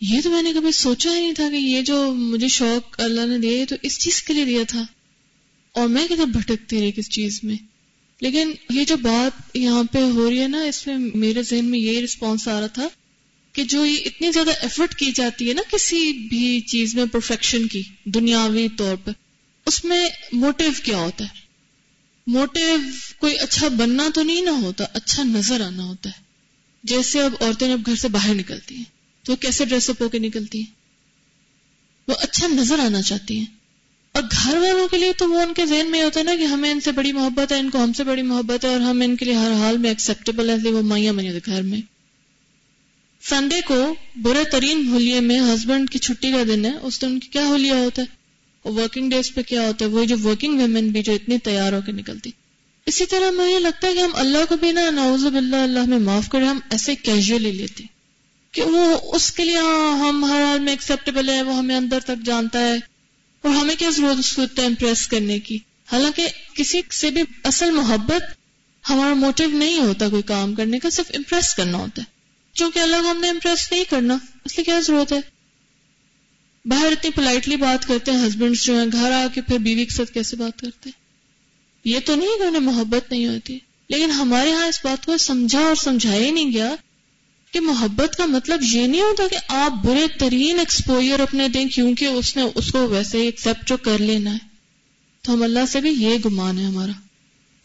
یہ 0.00 0.20
تو 0.22 0.30
میں 0.30 0.42
نے 0.42 0.52
کبھی 0.52 0.72
سوچا 0.72 1.10
ہی 1.10 1.20
نہیں 1.20 1.32
تھا 1.32 1.50
کہ 1.50 1.56
یہ 1.56 1.82
جو 1.82 2.14
مجھے 2.14 2.48
شوق 2.48 3.00
اللہ 3.00 3.26
نے 3.26 3.38
دیا 3.38 3.52
یہ 3.52 3.64
تو 3.64 3.76
اس 3.82 3.98
چیز 3.98 4.22
کے 4.22 4.32
لیے 4.34 4.44
دیا 4.44 4.62
تھا۔ 4.68 4.82
اور 5.72 5.88
میں 5.88 6.06
کتنا 6.06 6.24
بھٹکتی 6.24 6.80
رہی 6.80 6.92
کس 6.92 7.10
چیز 7.10 7.40
میں۔ 7.42 7.56
لیکن 8.20 8.52
یہ 8.70 8.84
جو 8.84 8.96
بات 8.96 9.56
یہاں 9.56 9.82
پہ 9.84 9.98
ہو 9.98 10.30
رہی 10.30 10.40
ہے 10.40 10.48
نا، 10.48 10.62
اس 10.62 10.86
میں 10.86 10.96
میرے 11.14 11.42
ذہن 11.42 11.64
میں 11.64 11.78
یہ 11.78 12.00
رسپانس 12.00 12.48
آ 12.48 12.60
رہا 12.60 12.66
تھا 12.66 12.88
کہ 13.52 13.64
جو 13.64 13.86
یہ 13.86 13.96
اتنی 14.04 14.32
زیادہ 14.32 14.50
ایفرٹ 14.60 14.94
کی 14.94 15.12
جاتی 15.14 15.48
ہے 15.48 15.54
نا 15.54 15.62
کسی 15.72 16.12
بھی 16.12 16.60
چیز 16.60 16.94
میں 16.94 17.04
پرفیکشن 17.12 17.66
کی، 17.66 17.82
دنیاوی 18.04 18.68
طور 18.76 18.96
پر 18.96 19.12
اس 19.66 19.84
میں 19.84 20.08
موٹیو 20.32 20.70
کیا 20.82 20.98
ہوتا 20.98 21.24
ہے؟ 21.24 21.40
موٹیو 22.26 22.76
کوئی 23.18 23.38
اچھا 23.38 23.68
بننا 23.68 24.08
تو 24.14 24.22
نہیں 24.22 24.42
نہ 24.42 24.50
ہوتا 24.50 24.84
اچھا 24.92 25.22
نظر 25.22 25.60
آنا 25.60 25.84
ہوتا 25.84 26.10
ہے۔ 26.10 26.22
جیسے 26.84 27.22
اب 27.22 27.34
عورتیں 27.40 27.68
جب 27.68 27.80
گھر 27.86 27.94
سے 27.94 28.08
باہر 28.08 28.34
نکلتی 28.34 28.76
ہیں 28.76 28.95
تو 29.26 29.36
کیسے 29.36 29.64
ڈریس 29.64 29.90
اپ 29.90 30.02
ہو 30.02 30.08
کے 30.08 30.18
نکلتی 30.18 30.58
ہیں؟ 30.58 30.74
وہ 32.08 32.14
اچھا 32.20 32.46
نظر 32.46 32.78
آنا 32.78 33.02
چاہتی 33.02 33.38
ہیں۔ 33.38 33.46
اور 34.12 34.22
گھر 34.22 34.56
والوں 34.56 34.88
کے 34.88 34.98
لیے 34.98 35.12
تو 35.12 35.30
وہ 35.30 35.40
ان 35.40 35.54
کے 35.54 35.66
ذہن 35.66 35.90
میں 35.90 36.02
ہوتا 36.02 36.20
ہے 36.20 36.24
نا 36.24 36.36
کہ 36.36 36.44
ہمیں 36.44 36.70
ان 36.70 36.80
سے 36.80 36.92
بڑی 36.92 37.12
محبت 37.12 37.52
ہے، 37.52 37.58
ان 37.58 37.70
کو 37.70 37.84
ہم 37.84 37.92
سے 37.92 38.04
بڑی 38.04 38.22
محبت 38.22 38.64
ہے 38.64 38.70
اور 38.70 38.80
ہم 38.80 39.00
ان 39.00 39.16
کے 39.16 39.24
لیے 39.24 39.34
ہر 39.34 39.52
حال 39.52 39.78
میں 39.78 39.90
ایکسپٹیبل 39.90 40.50
ہے 40.50 40.70
وہ 40.70 40.82
مائیا 40.82 41.12
بنی 41.12 41.30
گھر 41.46 41.62
میں۔ 41.62 41.80
سنڈے 43.22 43.60
کو 43.60 43.94
برے 44.16 44.44
ترین 44.44 44.88
ہولیے 44.88 45.20
میں 45.20 45.40
ہسبینڈ 45.40 45.90
کی 45.90 45.98
چھٹی 45.98 46.32
کا 46.32 46.42
دن 46.48 46.64
ہے، 46.64 46.70
اس 46.82 47.02
دن 47.02 47.18
کی 47.18 47.28
کیا 47.28 47.46
ہولیا 47.46 47.74
ہوتا 47.74 48.02
ہے؟ 48.02 48.06
ورکنگ 48.68 49.10
ڈیز 49.10 49.34
پہ 49.34 49.42
کیا 49.42 49.62
ہوتا 49.62 49.84
ہے؟ 49.84 49.90
وہ 49.90 50.04
جو 50.04 50.16
ورکنگ 50.24 50.58
ویمن 50.58 50.88
بھی 50.88 51.02
جو 51.02 51.12
اتنی 51.12 51.38
تیار 51.38 51.72
ہو 51.72 51.80
کے 51.86 51.92
نکلتی۔ 51.92 52.30
اسی 52.86 53.06
طرح 53.06 53.30
مجھے 53.30 53.60
لگتا 53.60 53.88
ہے 53.88 53.94
کہ 53.94 53.98
ہم 53.98 54.10
اللہ 54.14 54.38
کو 54.48 54.56
بھی 54.56 54.72
نا 54.72 54.90
ناوز 54.90 55.26
باللہ 55.26 55.56
اللہ 55.56 55.84
میں 55.86 55.98
معاف 55.98 56.28
کرے 56.28 56.44
ہم 56.44 56.58
ایسے 56.70 56.94
کیجولی 56.94 57.52
لیتے 57.52 57.84
کہ 58.56 58.62
وہ 58.62 58.98
اس 59.14 59.32
کے 59.32 59.44
لیے 59.44 59.56
ہاں 59.56 59.98
ہم 59.98 60.24
ہر 60.24 60.44
حال 60.44 60.58
میں 60.58 60.72
ایکسپٹیبل 60.72 61.28
ہے 61.28 61.42
وہ 61.42 61.56
ہمیں 61.56 61.76
اندر 61.76 62.00
تک 62.00 62.24
جانتا 62.24 62.58
ہے 62.58 62.74
اور 63.42 63.50
ہمیں 63.50 63.74
کیا 63.74 63.90
ضرورت 63.90 64.18
اس 64.18 64.32
کو 64.32 64.42
اتنا 64.42 64.64
امپریس 64.64 65.08
کرنے 65.08 65.38
کی؟ 65.38 65.58
حالانکہ 65.92 66.28
کسی 66.54 66.80
سے 66.92 67.10
بھی 67.10 67.22
اصل 67.44 67.70
محبت 67.70 68.22
ہمارا 68.88 69.14
موٹو 69.14 69.44
نہیں 69.46 69.78
ہوتا 69.78 70.08
کوئی 70.08 70.22
کام 70.22 70.54
کرنے 70.54 70.78
کا، 70.78 70.90
صرف 70.90 71.06
امپریس 71.14 71.54
کرنا 71.54 71.78
ہوتا 71.78 72.02
ہے۔ 72.02 72.06
چونکہ 72.54 72.78
اللہ 72.78 72.96
کو 73.02 73.10
ہم 73.10 73.20
نے 73.20 73.28
امپریس 73.28 73.72
نہیں 73.72 73.84
کرنا، 73.84 74.18
اس 74.44 74.56
لیے 74.56 74.64
کیا 74.64 74.80
ضرورت 74.80 75.12
ہے؟ 75.12 75.20
باہر 76.64 76.92
اتنی 76.92 77.10
پولائٹلی 77.10 77.56
بات 77.56 77.88
کرتے 77.88 78.12
ہیں 78.12 78.26
ہسبینڈ 78.26 78.56
جو 78.56 78.78
ہیں، 78.78 78.86
گھر 78.92 79.12
آ 79.12 79.26
کے 79.34 79.40
پھر 79.40 79.58
بیوی 79.58 79.84
کے 79.84 79.94
ساتھ 79.94 80.12
کیسے 80.12 80.36
بات 80.36 80.60
کرتے 80.60 80.88
ہیں؟ 80.88 81.04
یہ 81.84 81.98
تو 82.04 82.14
نہیں 82.14 82.38
کہ 82.38 82.42
انہیں 82.42 82.62
محبت 82.62 83.12
نہیں 83.12 83.26
ہوتی، 83.26 83.58
لیکن 83.88 84.10
ہمارے 84.10 84.52
ہاں 84.52 84.66
اس 84.66 84.80
بات 84.84 85.06
کو 85.06 85.16
سمجھا 85.16 85.60
اور 85.60 85.74
سمجھایا 85.74 86.26
ہی 86.26 86.30
نہیں 86.30 86.52
گیا 86.52 86.74
کہ 87.52 87.60
محبت 87.60 88.16
کا 88.16 88.26
مطلب 88.26 88.60
یہ 88.62 88.86
نہیں 88.86 89.02
ہوتا 89.02 89.22
کہ 89.30 89.36
آپ 89.48 89.72
برے 89.84 90.06
ترین 90.18 90.58
ایکسپوئر 90.58 91.20
اپنے 91.20 91.48
دیں 91.48 91.64
کیونکہ 91.64 92.04
اس 92.04 92.36
نے 92.36 92.42
اس 92.54 92.72
کو 92.72 92.88
ویسے 92.88 93.18
ایکسپٹ 93.18 93.68
جو 93.68 93.76
کر 93.76 93.98
لینا 93.98 94.32
ہے۔ 94.32 94.38
تو 95.22 95.34
ہم 95.34 95.42
اللہ 95.42 95.66
سے 95.68 95.80
بھی 95.80 95.90
یہ 95.90 96.18
گمان 96.24 96.58
ہے 96.58 96.64
ہمارا۔ 96.64 96.92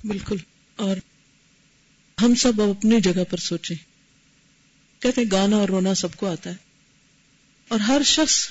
بالکل۔ 0.04 0.38
اور 0.76 0.98
ہم 2.22 2.36
سب 2.36 2.62
اب 2.62 2.70
اپنی 2.70 3.02
جگہ 3.02 3.24
پر 3.30 3.38
سوچیں۔ 3.38 3.76
کہتے 5.02 5.22
ہیں 5.22 5.32
گانا 5.32 5.58
اور 5.58 5.68
رونا 5.68 5.94
سب 5.94 6.16
کو 6.16 6.28
آتا 6.28 6.50
ہے۔ 6.50 6.56
اور 7.68 7.80
ہر 7.80 8.02
شخص 8.06 8.48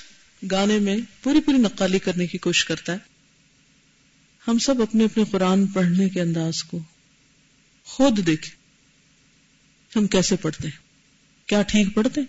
گانے 0.51 0.79
میں 0.79 0.97
پوری 1.23 1.41
پوری 1.41 1.57
نقالی 1.57 1.99
کرنے 1.99 2.27
کی 2.27 2.37
کوشش 2.37 2.65
کرتا 2.65 2.93
ہے۔ 2.93 2.97
ہم 4.47 4.57
سب 4.57 4.81
اپنے 4.81 5.05
اپنے 5.05 5.23
قرآن 5.31 5.67
پڑھنے 5.67 6.09
کے 6.09 6.21
انداز 6.21 6.63
کو 6.63 6.79
خود 7.83 8.25
دیکھیں۔ 8.25 8.55
ہم 9.95 10.07
کیسے 10.07 10.35
پڑھتے 10.35 10.67
ہیں؟ 10.67 10.80
کیا 11.51 11.61
ٹھیک 11.61 11.87
پڑھتے؟ 11.93 12.21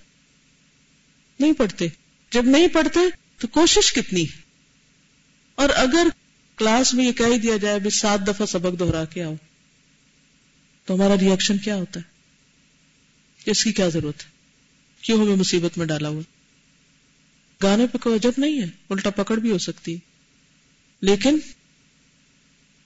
نہیں 1.41 1.53
پڑھتے۔ 1.53 1.89
جب 2.31 2.45
نہیں 2.45 2.69
پڑھتے 2.69 3.01
تو 3.39 3.47
کوشش 3.47 3.93
کتنی؟ 3.93 4.25
اور 5.55 5.69
اگر 5.75 6.07
کلاس 6.57 6.95
میں 6.95 7.05
یہ 7.05 7.13
کہہ 7.13 7.37
دیا 7.37 7.57
جائے 7.57 7.79
بھی 7.79 7.91
سات 7.91 8.29
دفعہ 8.29 8.47
سبق 8.47 8.79
دوہرا 8.79 9.05
کے 9.05 9.25
آؤ، 9.25 9.35
تو 10.85 10.95
ہمارا 10.95 11.15
ریئیکشن 11.21 11.59
کیا 11.59 11.77
ہوتا 11.77 12.01
ہے؟ 12.01 12.05
اس 13.51 13.65
کی 13.65 13.73
کیا 13.73 13.89
ضرورت 13.89 14.25
ہے؟ 14.25 14.31
کیوں 15.03 15.23
ہمیں 15.23 15.37
مصیبت 15.37 15.79
میں 15.79 15.87
ڈالا 15.87 16.09
ہوا؟ 16.09 16.23
گانے 17.63 17.87
پہ 17.87 17.99
کوئی 17.99 18.17
عجب 18.17 18.33
نہیں 18.37 18.61
ہے، 18.61 18.67
الٹا 18.91 19.11
پکڑ 19.11 19.37
بھی 19.37 19.51
ہو 19.51 19.59
سکتی۔ 19.59 19.97
لیکن 21.01 21.39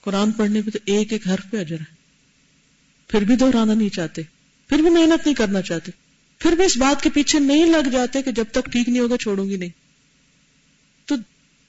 قرآن 0.01 0.31
پڑھنے 0.31 0.61
پہ 0.61 0.69
تو 0.69 0.79
ایک 0.85 1.13
ایک 1.13 1.27
حرف 1.27 1.51
پہ 1.51 1.57
اجر 1.57 1.79
ہے۔ 1.79 1.95
پھر 3.07 3.21
بھی 3.21 3.35
دہرانا 3.35 3.73
نہیں 3.73 3.89
چاہتے، 3.89 4.21
پھر 4.67 4.77
بھی 4.77 4.89
محنت 4.89 5.25
نہیں 5.25 5.35
کرنا 5.35 5.61
چاہتے۔ 5.61 6.06
پھر 6.39 6.51
بھی 6.51 6.65
اس 6.65 6.77
بات 6.77 7.03
کے 7.03 7.09
پیچھے 7.09 7.39
نہیں 7.39 7.65
لگ 7.65 7.89
جاتے 7.89 8.21
کہ 8.21 8.31
جب 8.31 8.45
تک 8.51 8.71
ٹھیک 8.71 8.89
نہیں 8.89 8.99
ہوگا 8.99 9.17
چھوڑوں 9.17 9.49
گی 9.49 9.57
نہیں۔ 9.57 9.69
تو 11.05 11.15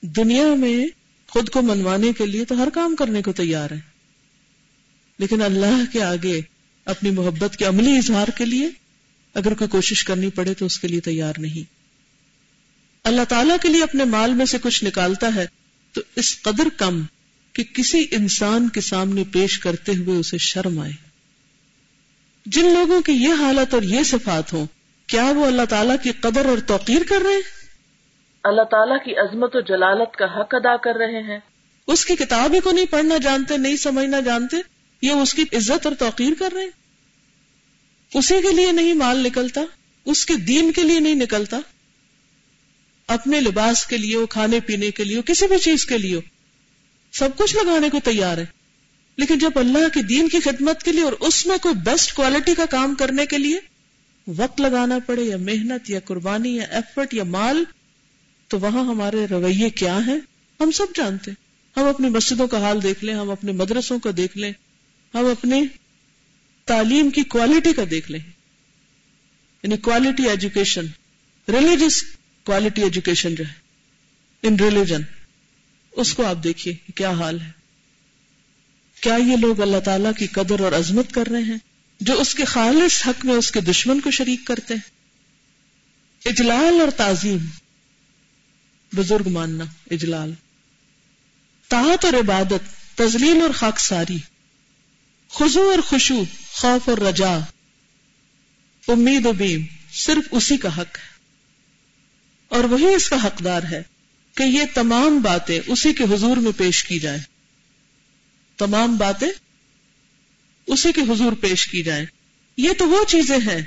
دنیا 0.00 0.54
میں 0.54 0.86
خود 1.28 1.48
کو 1.48 1.62
منوانے 1.62 2.12
کے 2.12 2.26
لیے 2.26 2.44
تو 2.44 2.62
ہر 2.62 2.68
کام 2.74 2.96
کرنے 2.96 3.22
کو 3.22 3.32
تیار 3.32 3.70
ہے۔ 3.70 3.80
لیکن 5.18 5.42
اللہ 5.42 5.92
کے 5.92 6.02
آگے 6.02 6.40
اپنی 6.84 7.10
محبت 7.10 7.56
کے 7.56 7.64
عملی 7.64 7.98
اظہار 7.98 8.28
کے 8.28 8.44
لیے 8.44 8.70
اگر 9.34 9.54
کوئی 9.54 9.70
کوشش 9.70 10.04
کرنی 10.04 10.30
پڑے 10.30 10.54
تو 10.54 10.66
اس 10.66 10.78
کے 10.78 10.88
لیے 10.88 11.00
تیار 11.00 11.32
نہیں۔ 11.38 11.72
اللہ 13.04 13.22
تعالی 13.28 13.52
کے 13.62 13.68
لیے 13.68 13.82
اپنے 13.82 14.04
مال 14.04 14.32
میں 14.32 14.46
سے 14.46 14.58
کچھ 14.62 14.84
نکالتا 14.84 15.34
ہے 15.34 15.46
تو 15.92 16.00
اس 16.16 16.42
قدر 16.42 16.68
کم 16.76 17.02
کہ 17.52 17.64
کسی 17.64 18.06
انسان 18.10 18.68
کے 18.68 18.80
سامنے 18.80 19.24
پیش 19.32 19.58
کرتے 19.58 19.92
ہوئے 19.92 20.18
اسے 20.18 20.38
شرم 20.38 20.78
آئے۔ 20.78 21.07
جن 22.52 22.74
لوگوں 22.74 23.00
کی 23.00 23.12
یہ 23.12 23.32
حالت 23.32 23.74
اور 23.74 23.82
یہ 23.82 24.02
صفات 24.02 24.52
ہوں 24.52 24.66
کیا 25.06 25.24
وہ 25.24 25.46
اللہ 25.46 25.62
تعالیٰ 25.68 25.96
کی 26.02 26.12
قدر 26.20 26.46
اور 26.46 26.58
توقیر 26.58 27.02
کر 27.08 27.16
رہے 27.24 27.32
ہیں؟ 27.32 27.40
اللہ 28.44 28.62
تعالیٰ 28.62 29.04
کی 29.04 29.16
عظمت 29.16 29.56
و 29.56 29.60
جلالت 29.60 30.16
کا 30.16 30.24
حق 30.24 30.54
ادا 30.54 30.76
کر 30.76 30.94
رہے 30.94 31.22
ہیں۔ 31.22 31.38
اس 31.86 32.06
کی 32.06 32.16
کتاب 32.16 32.54
ہی 32.54 32.60
کو 32.60 32.70
نہیں 32.70 32.86
پڑھنا 32.90 33.16
جانتے 33.16 33.56
نہیں 33.56 33.76
سمجھنا 33.76 34.20
جانتے 34.20 34.56
یہ 35.02 35.10
اس 35.10 35.34
کی 35.34 35.42
عزت 35.42 35.86
اور 35.86 35.94
توقیر 35.94 36.32
کر 36.38 36.52
رہے 36.54 36.62
ہیں؟ 36.62 36.70
اسی 38.14 38.42
کے 38.42 38.52
لیے 38.52 38.72
نہیں 38.72 38.94
مال 38.94 39.18
نکلتا 39.18 39.60
اس 40.04 40.26
کے 40.26 40.34
دین 40.34 40.72
کے 40.72 40.82
لیے 40.82 41.00
نہیں 41.00 41.14
نکلتا۔ 41.14 41.58
اپنے 43.06 43.40
لباس 43.40 43.86
کے 43.86 43.96
لیے 43.96 44.16
کھانے 44.30 44.60
پینے 44.60 44.90
کے 44.90 45.04
لیے 45.04 45.22
کسی 45.26 45.46
بھی 45.46 45.58
چیز 45.58 45.86
کے 45.86 45.98
لیے۔ 45.98 46.20
سب 47.12 47.28
کچھ 47.36 47.56
لگانے 47.56 47.90
کو 47.90 47.98
تیار 48.04 48.38
ہے۔ 48.38 48.57
لیکن 49.18 49.38
جب 49.38 49.50
اللہ 49.54 49.88
کے 49.94 50.02
دین 50.02 50.28
کی 50.28 50.40
خدمت 50.40 50.82
کے 50.82 50.92
لیے 50.92 51.02
اور 51.02 51.12
اس 51.12 51.46
میں 51.46 51.58
کوئی 51.58 51.74
بیسٹ 51.74 52.12
کوالٹی 52.12 52.54
کا 52.54 52.66
کام 52.66 52.94
کرنے 52.94 53.26
کے 53.26 53.38
لیے 53.38 53.58
وقت 54.26 54.60
لگانا 54.60 54.98
پڑے 55.06 55.22
یا 55.22 55.36
محنت 55.36 55.90
یا 55.90 56.00
قربانی 56.00 56.56
یا 56.56 56.62
ایفرٹ 56.62 57.14
یا 57.14 57.24
مال، 57.24 57.64
تو 58.48 58.58
وہاں 58.58 58.84
ہمارے 58.84 59.26
رویے 59.30 59.70
کیا 59.70 59.98
ہیں؟ 60.06 60.18
ہم 60.60 60.70
سب 60.70 60.86
جانتے۔ 60.94 61.30
ہم 61.76 61.84
اپنی 61.84 62.08
مسجدوں 62.08 62.46
کا 62.46 62.60
حال 62.60 62.82
دیکھ 62.82 63.04
لیں، 63.04 63.14
ہم 63.14 63.30
اپنے 63.30 63.52
مدرسوں 63.52 63.98
کا 63.98 64.10
دیکھ 64.16 64.38
لیں، 64.38 64.52
ہم 65.14 65.26
اپنے 65.26 65.62
تعلیم 66.64 67.10
کی 67.10 67.22
کوالٹی 67.22 67.72
کا 67.72 67.82
دیکھ 67.90 68.10
لیں۔ 68.10 68.20
یعنی 69.62 69.76
quality 69.76 70.28
education 70.28 70.86
religious 71.48 72.02
quality 72.44 72.82
education 72.82 73.34
جو 73.34 73.44
ہے 73.44 73.52
ان 74.42 74.56
ریلیجن 74.60 75.02
اس 75.92 76.14
کو 76.14 76.26
آپ 76.26 76.44
دیکھیے، 76.44 76.74
کیا 76.94 77.10
حال 77.10 77.40
ہے؟ 77.40 77.57
کیا 79.00 79.14
یہ 79.14 79.36
لوگ 79.36 79.60
اللہ 79.60 79.80
تعالیٰ 79.84 80.12
کی 80.18 80.26
قدر 80.26 80.60
اور 80.60 80.72
عظمت 80.72 81.12
کر 81.12 81.26
رہے 81.26 81.42
ہیں 81.42 81.58
جو 82.00 82.20
اس 82.20 82.34
کے 82.34 82.44
خالص 82.44 83.06
حق 83.06 83.24
میں 83.24 83.34
اس 83.34 83.50
کے 83.50 83.60
دشمن 83.60 84.00
کو 84.00 84.10
شریک 84.10 84.40
کرتے 84.46 84.74
ہیں؟ 84.74 84.90
اجلال 86.24 86.80
اور 86.80 86.90
تعظیم، 86.90 87.38
بزرگ 88.92 89.28
ماننا، 89.28 89.64
اجلال۔ 89.90 90.32
طاعت 91.68 92.04
اور 92.04 92.12
عبادت 92.12 92.96
تزلیل 92.98 93.42
اور 93.42 93.50
خاک 93.50 93.80
ساری۔ 93.80 94.18
خزو 95.30 95.70
اور 95.70 95.78
خوشو 95.78 96.22
خوف 96.52 96.88
اور 96.88 96.98
رجا 96.98 97.38
امید 98.88 99.26
و 99.26 99.32
بیم، 99.32 99.60
صرف 99.92 100.28
اسی 100.30 100.56
کا 100.56 100.68
حق 100.68 100.98
ہے۔ 100.98 101.18
اور 102.48 102.64
وہی 102.64 102.94
اس 102.94 103.08
کا 103.08 103.24
حقدار 103.24 103.62
ہے 103.62 103.82
کہ 104.34 104.42
یہ 104.42 104.62
تمام 104.74 105.18
باتیں 105.18 105.60
اسی 105.66 105.92
کے 105.92 106.04
حضور 106.04 106.36
میں 106.36 106.52
پیش 106.56 106.84
کی 106.84 106.98
جائیں۔ 106.98 107.37
تمام 108.58 108.96
باتیں 108.96 109.28
اسی 110.66 110.92
کے 110.92 111.00
حضور 111.00 111.32
پیش 111.32 111.66
کی 111.66 111.82
جائیں۔ 111.82 112.06
یہ 112.56 112.70
تو 112.78 112.88
وہ 112.88 113.04
چیزیں 113.08 113.38
ہیں 113.38 113.62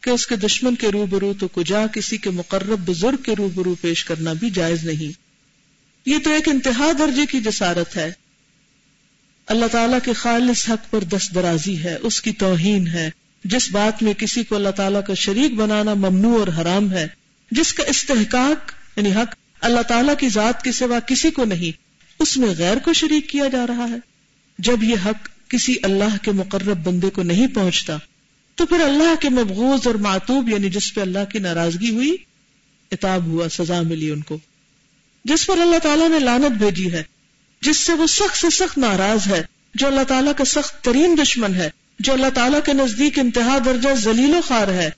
کہ 0.00 0.10
اس 0.10 0.26
کے 0.26 0.36
دشمن 0.36 0.74
کے 0.74 0.88
روبرو 0.88 1.32
تو 1.38 1.48
کجا 1.48 1.86
کسی 1.86 2.16
کے 2.16 2.30
مقرب 2.30 2.78
بزرگ 2.78 3.16
کے 3.16 3.32
روبرو 3.38 3.74
پیش 3.74 4.04
کرنا 4.04 4.32
بھی 4.32 4.50
جائز 4.50 4.84
نہیں۔ 4.84 5.12
یہ 6.06 6.16
تو 6.24 6.32
ایک 6.32 6.48
انتہا 6.48 6.92
درجے 6.98 7.26
کی 7.26 7.40
جسارت 7.40 7.96
ہے۔ 7.96 8.12
اللہ 9.46 9.66
تعالیٰ 9.66 9.98
کے 10.04 10.12
خالص 10.12 10.70
حق 10.70 10.90
پر 10.90 11.04
دست 11.04 11.34
درازی 11.34 11.84
ہے، 11.84 11.96
اس 12.02 12.22
کی 12.22 12.32
توہین 12.32 12.86
ہے۔ 12.86 13.10
جس 13.44 13.70
بات 13.70 14.02
میں 14.02 14.14
کسی 14.14 14.44
کو 14.44 14.54
اللہ 14.54 14.68
تعالیٰ 14.68 15.00
کا 15.06 15.14
شریک 15.14 15.54
بنانا 15.54 15.94
ممنوع 15.94 16.38
اور 16.38 16.48
حرام 16.48 16.92
ہے، 16.92 17.06
جس 17.50 17.72
کا 17.72 17.84
استحقاق 17.84 18.72
یعنی 18.96 19.12
حق، 19.12 19.34
اللہ 19.60 19.80
تعالیٰ 19.80 20.14
کی 20.18 20.28
ذات 20.28 20.64
کے 20.64 20.72
سوا 20.72 21.00
کسی 21.00 21.30
کو 21.30 21.44
نہیں، 21.44 21.82
اس 22.18 22.36
میں 22.36 22.48
غیر 22.58 22.76
کو 22.76 22.92
شریک 22.92 23.28
کیا 23.28 23.48
جا 23.48 23.66
رہا 23.66 23.88
ہے۔ 23.90 24.09
جب 24.60 24.82
یہ 24.82 24.96
حق 25.06 25.50
کسی 25.50 25.74
اللہ 25.82 26.16
کے 26.22 26.32
مقرب 26.32 26.76
بندے 26.84 27.10
کو 27.10 27.22
نہیں 27.22 27.46
پہنچتا، 27.46 27.96
تو 28.54 28.66
پھر 28.66 28.80
اللہ 28.80 29.14
کے 29.20 29.28
مبغوض 29.28 29.86
اور 29.86 29.94
معتوب 29.94 30.48
یعنی 30.48 30.70
جس 30.70 30.94
پہ 30.94 31.00
اللہ 31.00 31.24
کی 31.32 31.38
ناراضگی 31.38 31.90
ہوئی 31.90 32.16
اتاب 32.92 33.26
ہوا، 33.26 33.48
سزا 33.48 33.82
ملی 33.82 34.10
ان 34.10 34.20
کو۔ 34.20 34.38
جس 35.24 35.46
پر 35.46 35.58
اللہ 35.58 35.78
تعالیٰ 35.78 36.08
نے 36.08 36.18
لانت 36.18 36.52
بھیجی 36.52 36.92
ہے، 36.92 37.02
جس 37.62 37.76
سے 37.76 37.92
وہ 37.92 38.06
سخت 38.06 38.38
سے 38.38 38.50
سخت 38.50 38.78
ناراض 38.78 39.26
ہے، 39.26 39.42
جو 39.74 39.86
اللہ 39.86 40.04
تعالیٰ 40.08 40.32
کا 40.36 40.44
سخت 40.44 40.84
ترین 40.84 41.16
دشمن 41.22 41.54
ہے، 41.54 41.70
جو 41.98 42.12
اللہ 42.12 42.30
تعالیٰ 42.34 42.60
کے 42.64 42.72
نزدیک 42.72 43.18
انتہا 43.18 43.58
درجہ 43.64 43.88
ذلیل 43.94 44.34
و 44.34 44.40
خار 44.48 44.68
ہے، 44.68 44.90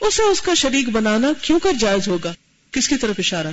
اسے 0.00 0.22
اس 0.22 0.40
کا 0.40 0.54
شریک 0.54 0.88
بنانا 0.88 1.28
کیوں 1.42 1.58
کر 1.58 1.72
جائز 1.78 2.08
ہوگا؟ 2.08 2.34
کس 2.70 2.88
کی 2.88 2.96
طرف 2.96 3.14
اشارہ؟ 3.18 3.50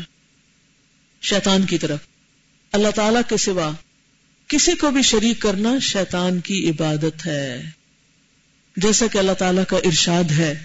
شیطان 1.22 1.66
کی 1.66 1.78
طرف۔ 1.78 2.00
اللہ 2.72 2.88
تعالی 2.96 3.20
کے 3.28 3.38
سوا 3.38 3.72
کسی 4.48 4.76
کو 4.76 4.92
بھی 4.92 5.02
شریک 5.02 5.42
کرنا 5.42 5.80
شیطان 5.80 6.40
کی 6.40 6.70
عبادت 6.70 7.26
ہے۔ 7.26 7.62
جیسا 8.78 9.08
کہ 9.08 9.18
اللہ 9.18 9.32
تعالیٰ 9.32 9.64
کا 9.70 9.78
ارشاد 9.78 10.32
ہے۔ 10.32 10.60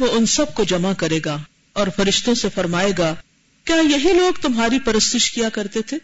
وہ 0.06 0.18
ان 0.18 0.26
سب 0.26 0.56
کو 0.56 0.64
جمع 0.64 0.94
کرے 0.94 1.20
گا 1.26 1.44
اور 1.74 1.88
فرشتوں 1.96 2.36
سے 2.36 2.48
فرمائے 2.56 2.92
گا، 2.98 3.16
کیا 3.64 3.76
یہی 3.76 4.14
لوگ 4.14 4.40
تمہاری 4.42 4.80
پرستش 4.80 5.32
کیا 5.32 5.50
کرتے 5.50 5.82
تھے؟ 5.82 5.98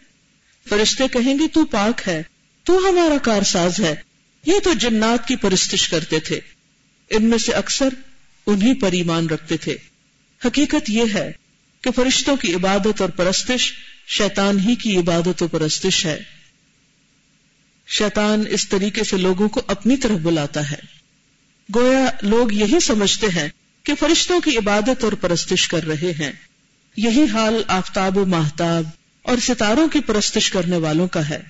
فرشتے 0.68 1.08
کہیں 1.08 1.38
گے، 1.38 1.48
تو 1.48 1.64
پاک 1.64 2.08
ہے، 2.08 2.22
تو 2.64 2.78
ہمارا 2.78 3.18
کارساز 3.22 3.80
ہے، 3.80 3.94
یہ 4.46 4.54
تو 4.64 4.72
جنات 4.72 5.28
کی 5.28 5.36
پرستش 5.36 5.88
کرتے 5.88 6.20
تھے۔ 6.20 6.40
ان 7.10 7.24
میں 7.24 7.38
سے 7.38 7.52
اکثر 7.52 7.88
انہی 8.46 8.74
پر 8.74 8.92
ایمان 8.92 9.26
رکھتے 9.26 9.56
تھے۔ 9.56 9.76
حقیقت 10.44 10.90
یہ 10.90 11.04
ہے 11.14 11.32
کہ 11.80 11.90
فرشتوں 11.90 12.36
کی 12.36 12.54
عبادت 12.54 13.00
اور 13.00 13.08
پرستش 13.08 13.72
شیطان 14.06 14.60
ہی 14.60 14.74
کی 14.74 14.96
عبادت 14.96 15.42
و 15.42 15.48
پرستش 15.48 16.06
ہے۔ 16.06 16.22
شیطان 17.86 18.44
اس 18.50 18.68
طریقے 18.68 19.04
سے 19.04 19.16
لوگوں 19.16 19.48
کو 19.48 19.62
اپنی 19.66 19.96
طرف 19.96 20.18
بلاتا 20.18 20.70
ہے۔ 20.70 21.02
گویا 21.74 22.10
لوگ 22.22 22.52
یہی 22.52 22.80
سمجھتے 22.80 23.26
ہیں 23.26 23.48
کہ 23.82 23.94
فرشتوں 24.00 24.40
کی 24.40 24.58
عبادت 24.58 25.04
اور 25.04 25.12
پرستش 25.12 25.68
کر 25.68 25.86
رہے 25.86 26.12
ہیں۔ 26.20 26.32
یہی 26.96 27.24
حال 27.32 27.62
آفتاب 27.66 28.18
و 28.18 28.26
محتاب 28.26 28.84
اور 29.22 29.38
ستاروں 29.38 29.88
کی 29.88 30.00
پرستش 30.00 30.50
کرنے 30.50 30.76
والوں 30.76 31.08
کا 31.08 31.28
ہے۔ 31.28 31.42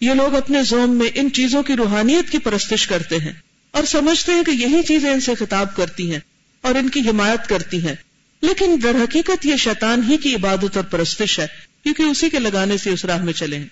یہ 0.00 0.10
لوگ 0.10 0.34
اپنے 0.34 0.62
زوم 0.62 0.98
میں 0.98 1.06
ان 1.14 1.32
چیزوں 1.32 1.62
کی 1.62 1.76
روحانیت 1.76 2.30
کی 2.30 2.38
پرستش 2.38 2.86
کرتے 2.86 3.16
ہیں 3.16 3.32
اور 3.70 3.84
سمجھتے 3.84 4.32
ہیں 4.32 4.42
کہ 4.42 4.50
یہی 4.50 4.82
چیزیں 4.82 5.10
ان 5.10 5.20
سے 5.20 5.34
خطاب 5.34 5.76
کرتی 5.76 6.12
ہیں 6.12 6.20
اور 6.60 6.74
ان 6.74 6.88
کی 6.88 7.00
حمایت 7.00 7.48
کرتی 7.48 7.88
ہیں۔ 7.88 7.94
لیکن 8.40 8.76
در 8.82 8.90
حقیقت 8.90 9.46
یہ 9.46 9.56
شیطان 9.56 10.02
ہی 10.08 10.16
کی 10.16 10.34
عبادت 10.34 10.76
اور 10.76 10.84
پرستش 10.84 11.38
ہے، 11.38 11.46
کیونکہ 11.82 12.02
اسی 12.02 12.30
کے 12.30 12.38
لگانے 12.38 12.76
سے 12.76 12.90
اس 12.90 13.04
راہ 13.04 13.24
میں 13.24 13.32
چلے 13.32 13.58
ہیں۔ 13.58 13.68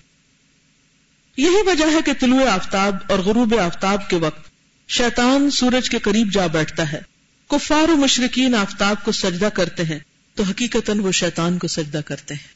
یہی 1.37 1.61
وجہ 1.65 1.85
ہے 1.85 1.99
کہ 2.05 2.11
طلوع 2.19 2.49
آفتاب 2.49 2.95
اور 3.09 3.19
غروب 3.19 3.59
آفتاب 3.59 4.09
کے 4.09 4.15
وقت 4.15 4.49
شیطان 4.87 5.51
سورج 5.51 5.89
کے 5.89 5.99
قریب 5.99 6.33
جا 6.33 6.47
بیٹھتا 6.47 6.91
ہے۔ 6.91 7.14
کفار 7.47 7.89
و 7.89 7.95
مشرقین 7.95 8.55
آفتاب 8.55 9.03
کو 9.03 9.11
سجدہ 9.11 9.45
کرتے 9.45 9.83
ہیں، 9.83 9.99
تو 10.35 10.43
حقیقت 10.43 10.91
وہ 10.99 11.11
شیطان 11.11 11.57
کو 11.57 11.67
سجدہ 11.67 12.01
کرتے 12.05 12.33
ہیں۔ 12.33 12.55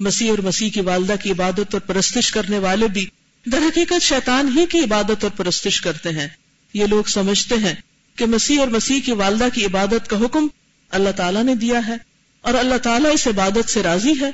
مسیح 0.00 0.30
اور 0.30 0.38
مسیح 0.38 0.70
کی 0.70 0.80
والدہ 0.80 1.14
کی 1.22 1.30
عبادت 1.30 1.74
اور 1.74 1.80
پرستش 1.80 2.32
کرنے 2.32 2.58
والے 2.58 2.88
بھی 2.88 3.06
در 3.46 3.58
حقیقت 3.58 4.02
شیطان 4.02 4.58
ہی 4.58 4.66
کی 4.66 4.80
عبادت 4.80 5.24
اور 5.24 5.30
پرستش 5.36 5.80
کرتے 5.80 6.08
ہیں۔ 6.08 6.28
یہ 6.74 6.86
لوگ 6.86 7.04
سمجھتے 7.04 7.54
ہیں 7.54 7.74
کہ 8.16 8.26
مسیح 8.26 8.60
اور 8.60 8.68
مسیح 8.68 9.00
کی 9.04 9.12
والدہ 9.12 9.48
کی 9.54 9.64
عبادت 9.64 10.10
کا 10.10 10.16
حکم 10.16 10.46
اللہ 10.90 11.10
تعالیٰ 11.10 11.44
نے 11.44 11.54
دیا 11.54 11.80
ہے 11.88 11.94
اور 12.40 12.54
اللہ 12.54 12.78
تعالیٰ 12.78 13.12
اس 13.14 13.26
عبادت 13.26 13.70
سے 13.70 13.82
راضی 13.82 14.12
ہے۔ 14.20 14.30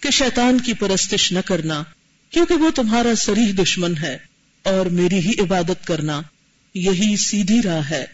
کہ 0.00 0.10
شیطان 0.10 0.58
کی 0.58 0.74
پرستش 0.74 1.32
نہ 1.32 1.38
کرنا، 1.38 1.82
کیونکہ 2.30 2.54
وہ 2.54 2.70
تمہارا 2.70 3.14
سریح 3.14 3.52
دشمن 3.62 3.96
ہے 3.96 4.18
اور 4.62 4.86
میری 4.86 5.18
ہی 5.18 5.32
عبادت 5.40 5.86
کرنا 5.86 6.22
یہی 6.74 7.16
سیدھی 7.16 7.60
راہ 7.64 7.90
ہے۔ 7.90 8.04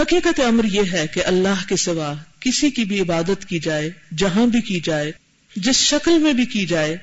حقیقت 0.00 0.40
امر 0.40 0.64
یہ 0.64 0.82
ہے 0.92 1.06
کہ 1.06 1.24
اللہ 1.24 1.68
کے 1.68 1.76
سوا 1.76 2.14
کسی 2.40 2.70
کی 2.70 2.84
بھی 2.84 3.00
عبادت 3.00 3.48
کی 3.48 3.58
جائے، 3.58 3.90
جہاں 4.18 4.46
بھی 4.46 4.60
کی 4.60 4.80
جائے، 4.80 5.12
جس 5.56 5.76
شکل 5.76 6.18
میں 6.18 6.32
بھی 6.32 6.46
کی 6.46 6.66
جائے، 6.66 6.96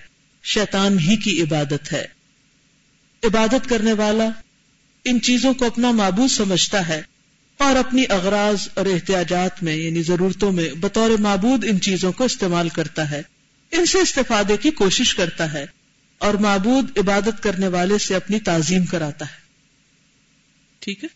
شیطان 0.44 1.00
ہی 1.00 1.16
کی 1.16 1.42
عبادت 1.42 1.94
ہے۔ 1.94 2.06
عبادت 3.24 3.70
کرنے 3.70 3.94
والا 3.94 4.30
ان 5.06 5.22
چیزوں 5.22 5.54
کو 5.54 5.66
اپنا 5.66 5.92
معبود 5.92 6.32
سمجھتا 6.32 6.88
ہے 6.88 7.02
اور 7.58 7.76
اپنی 7.76 8.04
اغراض 8.10 8.68
اور 8.74 8.86
احتیاجات 8.86 9.64
میں 9.64 9.76
یعنی 9.76 10.02
ضرورتوں 10.02 10.52
میں 10.52 10.70
بطور 10.70 11.10
معبود 11.10 11.66
ان 11.70 11.82
چیزوں 11.82 12.12
کو 12.12 12.24
استعمال 12.24 12.70
کرتا 12.70 13.12
ہے۔ 13.12 13.22
ان 13.72 13.86
سے 13.86 14.00
استفادے 14.00 14.58
کی 14.58 14.72
کوشش 14.72 15.16
کرتا 15.16 15.54
ہے 15.54 15.66
اور 16.18 16.34
معبود 16.34 16.98
عبادت 16.98 17.44
کرنے 17.44 17.68
والے 17.68 17.98
سے 17.98 18.16
اپنی 18.16 18.40
تعظیم 18.40 18.86
کراتا 18.86 19.26
ہے۔ 19.26 19.40
ٹھیک 20.80 21.04
ہے؟ 21.04 21.10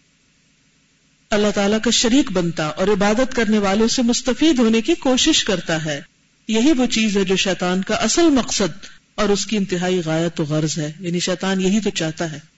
اللہ 1.30 1.48
تعالیٰ 1.56 1.82
کا 1.84 1.92
شریک 1.92 2.32
بنتا 2.32 2.68
اور 2.68 2.88
عبادت 2.88 3.36
کرنے 3.36 3.58
والوں 3.58 3.88
سے 3.88 4.02
مستفید 4.02 4.60
ہونے 4.60 4.82
کی 4.82 4.94
کوشش 4.94 5.44
کرتا 5.44 5.86
ہے۔ 5.86 6.02
یہی 6.48 6.72
وہ 6.72 6.86
چیز 6.86 7.18
ہے 7.18 7.24
جو 7.24 7.36
شیطان 7.36 7.82
کا 7.82 7.96
اصل 7.96 8.30
مقصد 8.30 8.86
اور 9.16 9.30
اس 9.30 9.46
کی 9.46 9.58
انتہائی 9.58 10.02
غایت 10.06 10.40
و 10.40 10.44
غرض 10.44 10.80
ہے۔ 10.80 10.92
یعنی 11.00 11.20
شیطان 11.20 11.62
یہی 11.62 11.80
تو 11.80 11.90
چاہتا 11.90 12.32
ہے۔ 12.32 12.53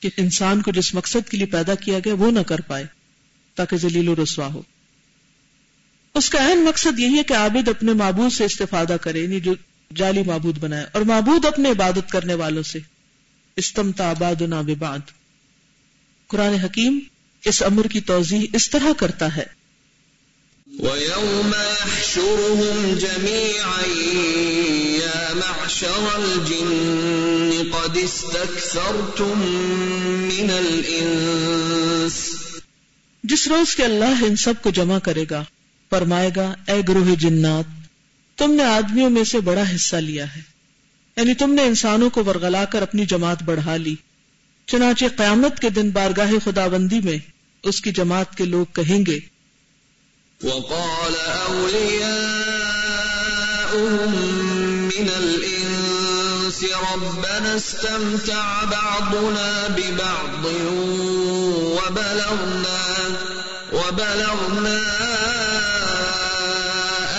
کہ 0.00 0.10
انسان 0.16 0.62
کو 0.62 0.70
جس 0.70 0.94
مقصد 0.94 1.28
کے 1.28 1.36
لیے 1.36 1.46
پیدا 1.46 1.74
کیا 1.74 1.98
گیا 1.98 2.14
وہ 2.14 2.30
نہ 2.30 2.40
کر 2.40 2.60
پائے 2.60 2.84
تاکہ 3.54 3.76
ذلیل 3.76 4.08
و 4.08 4.14
رسوا 4.22 4.46
ہو۔ 4.46 4.62
اس 6.14 6.30
کا 6.30 6.38
اہم 6.38 6.64
مقصد 6.64 6.98
یہی 6.98 7.18
ہے 7.18 7.22
کہ 7.22 7.34
عابد 7.34 7.68
اپنے 7.68 7.92
معبود 7.92 8.32
سے 8.32 8.44
استفادہ 8.44 8.96
کرے 9.00 9.20
یعنی 9.20 9.40
جو 9.40 9.54
جعلی 9.96 10.22
معبود 10.22 10.58
بنائے، 10.58 10.86
اور 10.92 11.02
معبود 11.02 11.44
اپنے 11.44 11.70
عبادت 11.70 12.10
کرنے 12.10 12.34
والوں 12.34 12.62
سے۔ 12.62 12.78
استمتا 13.56 14.10
آباد 14.10 14.42
باد 14.78 15.10
قرآن 16.26 16.54
حکیم 16.54 16.98
اس 17.44 17.62
امر 17.62 17.86
کی 17.86 18.00
توضیح 18.00 18.46
اس 18.52 18.70
طرح 18.70 18.92
کرتا 18.96 19.36
ہے۔ 19.36 19.44
وَيَوْمَ 20.78 21.54
يَحْشُرُهُمْ 21.56 22.98
جَمِيعًا 22.98 23.82
يَا 25.00 25.34
مَعْشَرَ 25.34 26.06
الْجِنِّ 26.14 27.70
قَدِ 27.70 28.04
اسْتَكْثَرْتُم 28.04 29.38
مِّنَ 30.34 30.52
الْإِنسِ 30.52 32.30
جس 33.22 33.48
روز 33.48 33.76
کے 33.76 33.84
اللہ 33.84 34.24
ان 34.24 34.36
سب 34.36 34.54
کو 34.62 34.70
جمع 34.70 34.98
کرے 34.98 35.24
گا، 35.30 35.44
فرمائے 35.90 36.30
گا، 36.36 36.54
اے 36.68 36.82
گروہ 36.88 37.14
جنات، 37.14 37.64
تم 38.38 38.52
نے 38.52 38.62
آدمیوں 38.62 39.10
میں 39.10 39.24
سے 39.24 39.40
بڑا 39.40 39.62
حصہ 39.74 39.96
لیا 39.96 40.36
ہے۔ 40.36 40.40
یعنی 41.16 41.34
تم 41.34 41.54
نے 41.54 41.62
انسانوں 41.62 42.10
کو 42.10 42.24
ورگلا 42.24 42.64
کر 42.64 42.82
اپنی 42.82 43.06
جماعت 43.06 43.42
بڑھا 43.42 43.76
لی۔ 43.76 43.94
چنانچہ 44.66 45.04
قیامت 45.16 45.60
کے 45.60 45.70
دن 45.70 45.90
بارگاہ 45.90 46.32
خدا 46.44 46.68
بندی 46.68 47.00
میں 47.00 47.18
اس 47.62 47.80
کی 47.80 47.92
جماعت 47.92 48.36
کے 48.36 48.44
لوگ 48.44 48.66
کہیں 48.72 49.06
گے 49.06 49.20
وقال 50.44 51.14
أولياؤهم 51.48 52.10
من 54.84 55.08
الإنس 55.18 56.64
ربنا 56.94 57.56
استمتع 57.56 58.64
بعضنا 58.64 59.68
ببعض 59.68 60.44
وبلغنا 61.76 62.80
وبلغنا 63.72 64.80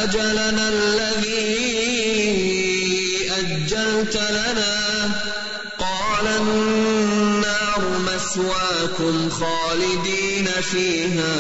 أجلنا 0.04 0.70
الذي 0.70 1.42
أجلت 3.38 4.16
لنا 4.16 5.12
قال 5.80 6.28
النار 6.28 7.82
مسواكم 8.00 9.30
خالدين 9.30 10.48
فيها 10.72 11.36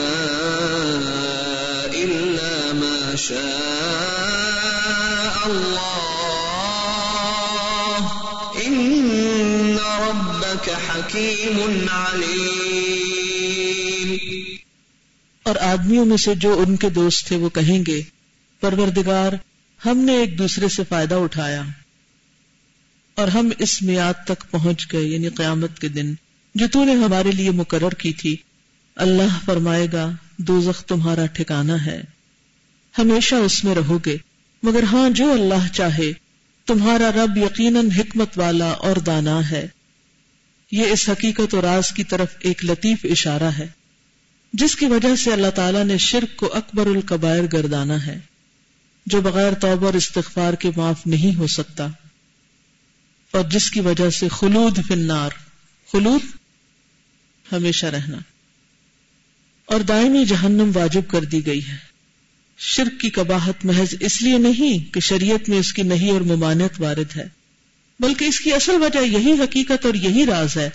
شاء 3.21 5.49
الله. 5.49 6.11
إن 8.63 9.77
ربك 9.79 10.69
حكيم 10.69 11.85
عليم. 11.91 14.15
اور 15.43 15.55
آدمیوں 15.55 16.05
میں 16.05 16.17
سے 16.17 16.35
جو 16.35 16.63
ان 16.67 16.75
کے 16.75 16.89
دوست 16.89 17.27
تھے 17.27 17.35
وہ 17.35 17.49
کہیں 17.49 17.83
گے، 17.87 18.01
پروردگار، 18.59 19.31
ہم 19.85 19.97
نے 19.97 20.17
ایک 20.17 20.39
دوسرے 20.39 20.67
سے 20.67 20.83
فائدہ 20.89 21.15
اٹھایا 21.15 21.63
اور 23.15 23.27
ہم 23.27 23.49
اس 23.57 23.81
میاد 23.81 24.25
تک 24.25 24.51
پہنچ 24.51 24.93
گئے 24.93 25.01
یعنی 25.01 25.29
قیامت 25.29 25.79
کے 25.79 25.87
دن، 25.87 26.13
جو 26.55 26.67
تو 26.67 26.83
نے 26.83 26.93
ہمارے 26.93 27.31
لیے 27.31 27.51
مقرر 27.51 27.89
کی 27.89 28.13
تھی۔ 28.13 28.35
اللہ 28.95 29.37
فرمائے 29.45 29.87
گا، 29.93 30.11
دوزخ 30.37 30.83
تمہارا 30.83 31.25
ٹھکانہ 31.25 31.71
ہے۔ 31.71 32.10
ہمیشہ 32.97 33.35
اس 33.35 33.63
میں 33.63 33.75
رہو 33.75 33.97
گے۔ 34.05 34.17
مگر 34.63 34.83
ہاں 34.83 35.09
جو 35.09 35.31
اللہ 35.31 35.73
چاہے، 35.73 36.11
تمہارا 36.65 37.11
رب 37.11 37.37
یقیناً 37.37 37.91
حکمت 37.91 38.37
والا 38.37 38.69
اور 38.69 38.95
دانا 38.95 39.49
ہے۔ 39.49 39.67
یہ 40.71 40.85
اس 40.85 41.09
حقیقت 41.09 41.53
اور 41.53 41.63
راز 41.63 41.91
کی 41.91 42.03
طرف 42.03 42.27
ایک 42.39 42.65
لطیف 42.65 42.97
اشارہ 43.03 43.43
ہے، 43.43 43.67
جس 44.53 44.75
کی 44.75 44.85
وجہ 44.85 45.15
سے 45.15 45.33
اللہ 45.33 45.49
تعالیٰ 45.49 45.83
نے 45.83 45.97
شرک 45.97 46.35
کو 46.35 46.53
اکبر 46.53 46.85
القبائر 46.85 47.43
گردانا 47.53 48.05
ہے، 48.05 48.19
جو 49.05 49.21
بغیر 49.21 49.53
توبہ 49.53 49.85
اور 49.85 49.93
استغفار 49.93 50.53
کے 50.53 50.71
معاف 50.75 51.07
نہیں 51.07 51.35
ہو 51.35 51.47
سکتا۔ 51.47 51.87
اور 53.31 53.43
جس 53.49 53.71
کی 53.71 53.79
وجہ 53.79 54.09
سے 54.09 54.27
خلود 54.27 54.79
فنار 54.87 55.29
خلود 55.91 56.21
ہمیشہ 57.51 57.85
رہنا۔ 57.85 58.17
اور 59.65 59.79
دائمی 59.79 60.25
جہنم 60.25 60.71
واجب 60.75 61.01
کر 61.07 61.23
دی 61.23 61.45
گئی 61.45 61.67
ہے۔ 61.67 61.90
شرک 62.63 63.01
کی 63.01 63.09
کباہت 63.09 63.65
محض 63.65 63.95
اس 63.99 64.21
لیے 64.21 64.37
نہیں 64.37 64.93
کہ 64.93 64.99
شریعت 64.99 65.49
میں 65.49 65.57
اس 65.57 65.73
کی 65.73 65.81
نہیں 65.81 66.11
اور 66.11 66.21
ممانعت 66.21 66.81
وارد 66.81 67.17
ہے، 67.17 67.27
بلکہ 67.99 68.25
اس 68.25 68.39
کی 68.39 68.53
اصل 68.53 68.71
وجہ 68.81 68.99
یہی 68.99 69.31
حقیقت 69.31 69.85
اور 69.85 69.93
یہی 69.93 70.25
راز 70.25 70.57
ہے۔ 70.57 70.69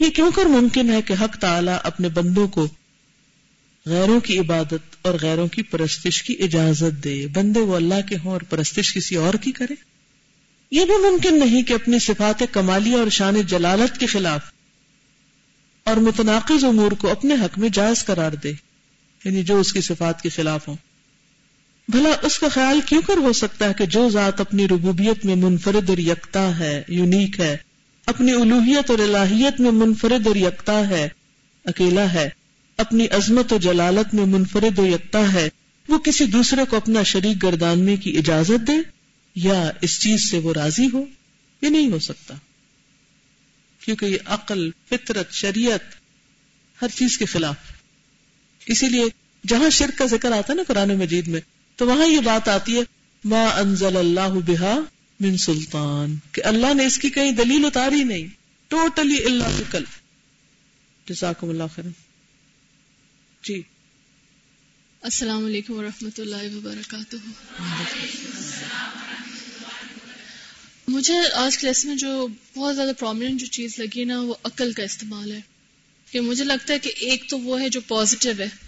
یہ 0.00 0.10
کیوں 0.10 0.30
کر 0.30 0.46
ممکن 0.46 0.90
ہے 0.90 1.02
کہ 1.02 1.14
حق 1.20 1.36
تعالی 1.36 1.70
اپنے 1.82 2.08
بندوں 2.08 2.48
کو 2.48 2.68
غیروں 3.86 4.20
کی 4.20 4.38
عبادت 4.38 4.96
اور 5.02 5.14
غیروں 5.22 5.48
کی 5.48 5.62
پرستش 5.62 6.22
کی 6.22 6.36
اجازت 6.40 7.04
دے، 7.04 7.26
بندے 7.26 7.60
وہ 7.60 7.76
اللہ 7.76 8.08
کے 8.08 8.16
ہوں 8.24 8.32
اور 8.32 8.40
پرستش 8.40 8.94
کسی 8.94 9.16
اور 9.16 9.34
کی 9.34 9.52
کرے؟ 9.52 9.74
یہ 10.70 10.84
بھی 10.84 11.10
ممکن 11.10 11.38
نہیں 11.38 11.62
کہ 11.62 11.72
اپنی 11.72 11.98
صفات 11.98 12.42
کمالی 12.52 12.94
اور 12.94 13.08
شان 13.08 13.40
جلالت 13.40 14.00
کے 14.00 14.06
خلاف 14.06 14.40
اور 15.84 15.96
متناقض 15.96 16.64
امور 16.64 16.92
کو 16.92 17.10
اپنے 17.10 17.34
حق 17.34 17.58
میں 17.58 17.68
جائز 17.68 18.04
قرار 18.04 18.32
دے 18.32 18.52
یعنی 19.24 19.42
جو 19.42 19.60
اس 19.60 19.72
کی 19.72 19.80
صفات 19.80 20.22
کے 20.22 20.28
خلاف 20.28 20.68
ہوں۔ 20.68 20.76
بھلا 21.88 22.08
اس 22.22 22.38
کا 22.38 22.48
خیال 22.48 22.80
کیوں 22.86 23.02
کر 23.06 23.16
ہو 23.16 23.32
سکتا 23.32 23.68
ہے 23.68 23.74
کہ 23.74 23.86
جو 23.86 24.10
ذات 24.10 24.40
اپنی 24.40 24.68
ربوبیت 24.68 25.24
میں 25.24 25.34
منفرد 25.34 25.90
اور 25.90 25.98
یکتا 25.98 26.58
ہے، 26.58 26.82
یونیک 26.88 27.40
ہے، 27.40 27.56
اپنی 28.06 28.32
الوحیت 28.32 28.90
اور 28.90 28.98
الہیت 28.98 29.60
میں 29.60 29.70
منفرد 29.70 30.26
اور 30.26 30.36
یکتا 30.36 30.88
ہے، 30.88 31.08
اکیلا 31.64 32.12
ہے، 32.12 32.28
اپنی 32.76 33.06
عظمت 33.08 33.52
و 33.52 33.58
جلالت 33.58 34.14
میں 34.14 34.26
منفرد 34.26 34.78
و 34.78 34.86
یکتا 34.86 35.32
ہے، 35.32 35.48
وہ 35.88 35.98
کسی 35.98 36.24
دوسرے 36.24 36.60
کو 36.70 36.76
اپنا 36.76 37.02
شریک 37.02 37.42
گرداننے 37.42 37.96
کی 37.96 38.18
اجازت 38.18 38.68
دے 38.68 38.76
یا 39.34 39.70
اس 39.80 40.00
چیز 40.00 40.30
سے 40.30 40.38
وہ 40.38 40.52
راضی 40.52 40.88
ہو؟ 40.92 41.04
یہ 41.62 41.68
نہیں 41.68 41.92
ہو 41.92 41.98
سکتا۔ 41.98 42.34
کیونکہ 43.84 44.06
یہ 44.06 44.18
عقل، 44.24 44.70
فطرت، 44.88 45.32
شریعت 45.32 45.80
ہر 46.82 46.88
چیز 46.88 47.18
کے 47.18 47.24
خلاف۔ 47.24 47.56
اسی 48.66 48.88
لیے 48.88 49.04
جہاں 49.46 49.70
شرک 49.70 49.98
کا 49.98 50.06
ذکر 50.06 50.32
آتا 50.32 50.52
ہے 50.52 50.54
نا 50.54 50.62
قرآن 50.66 50.98
مجید 50.98 51.28
میں 51.28 51.40
تو 51.78 51.86
وہاں 51.86 52.06
یہ 52.06 52.20
بات 52.20 52.48
آتی 52.48 52.76
ہے، 52.76 52.80
ما 53.24 53.44
انزل 53.44 53.96
اللہ 53.96 54.28
بہا 54.46 54.80
من 55.20 55.36
سلطان۔ 55.36 56.16
کہ 56.32 56.42
اللہ 56.44 56.74
نے 56.74 56.86
اس 56.86 56.98
کی 56.98 57.10
کہیں 57.10 57.32
دلیل 57.32 57.64
اتاری 57.64 58.04
نہیں۔ 58.04 58.26
ٹوٹلی 58.68 59.24
اللہ 59.24 59.62
کل 59.70 59.84
جزاکم 61.08 61.48
اللہ 61.48 61.62
خیر 61.74 61.84
جی۔ 63.42 63.62
السلام 65.02 65.46
علیکم 65.46 65.72
ورحمۃ 65.74 66.18
اللہ 66.18 66.56
وبرکاتہ۔ 66.56 67.16
مجھے 70.88 71.14
آج 71.34 71.58
کے 71.58 71.66
لیسن 71.66 71.88
میں 71.88 71.96
جو 71.96 72.28
بہت 72.56 72.76
زیادہ 72.76 72.90
پرومیننٹ 72.98 73.40
جو 73.40 73.46
چیز 73.46 73.78
لگی 73.78 74.04
نا، 74.04 74.20
وہ 74.20 74.34
عقل 74.44 74.72
کا 74.72 74.82
استعمال 74.82 75.32
ہے۔ 75.32 75.40
کہ 76.10 76.20
مجھے 76.20 76.44
لگتا 76.44 76.74
ہے 76.74 76.78
کہ 76.78 76.92
ایک 76.96 77.30
تو 77.30 77.38
وہ 77.38 77.60
ہے 77.60 77.68
جو 77.68 77.80
پازیٹیو 77.80 78.32
ہے۔ 78.38 78.67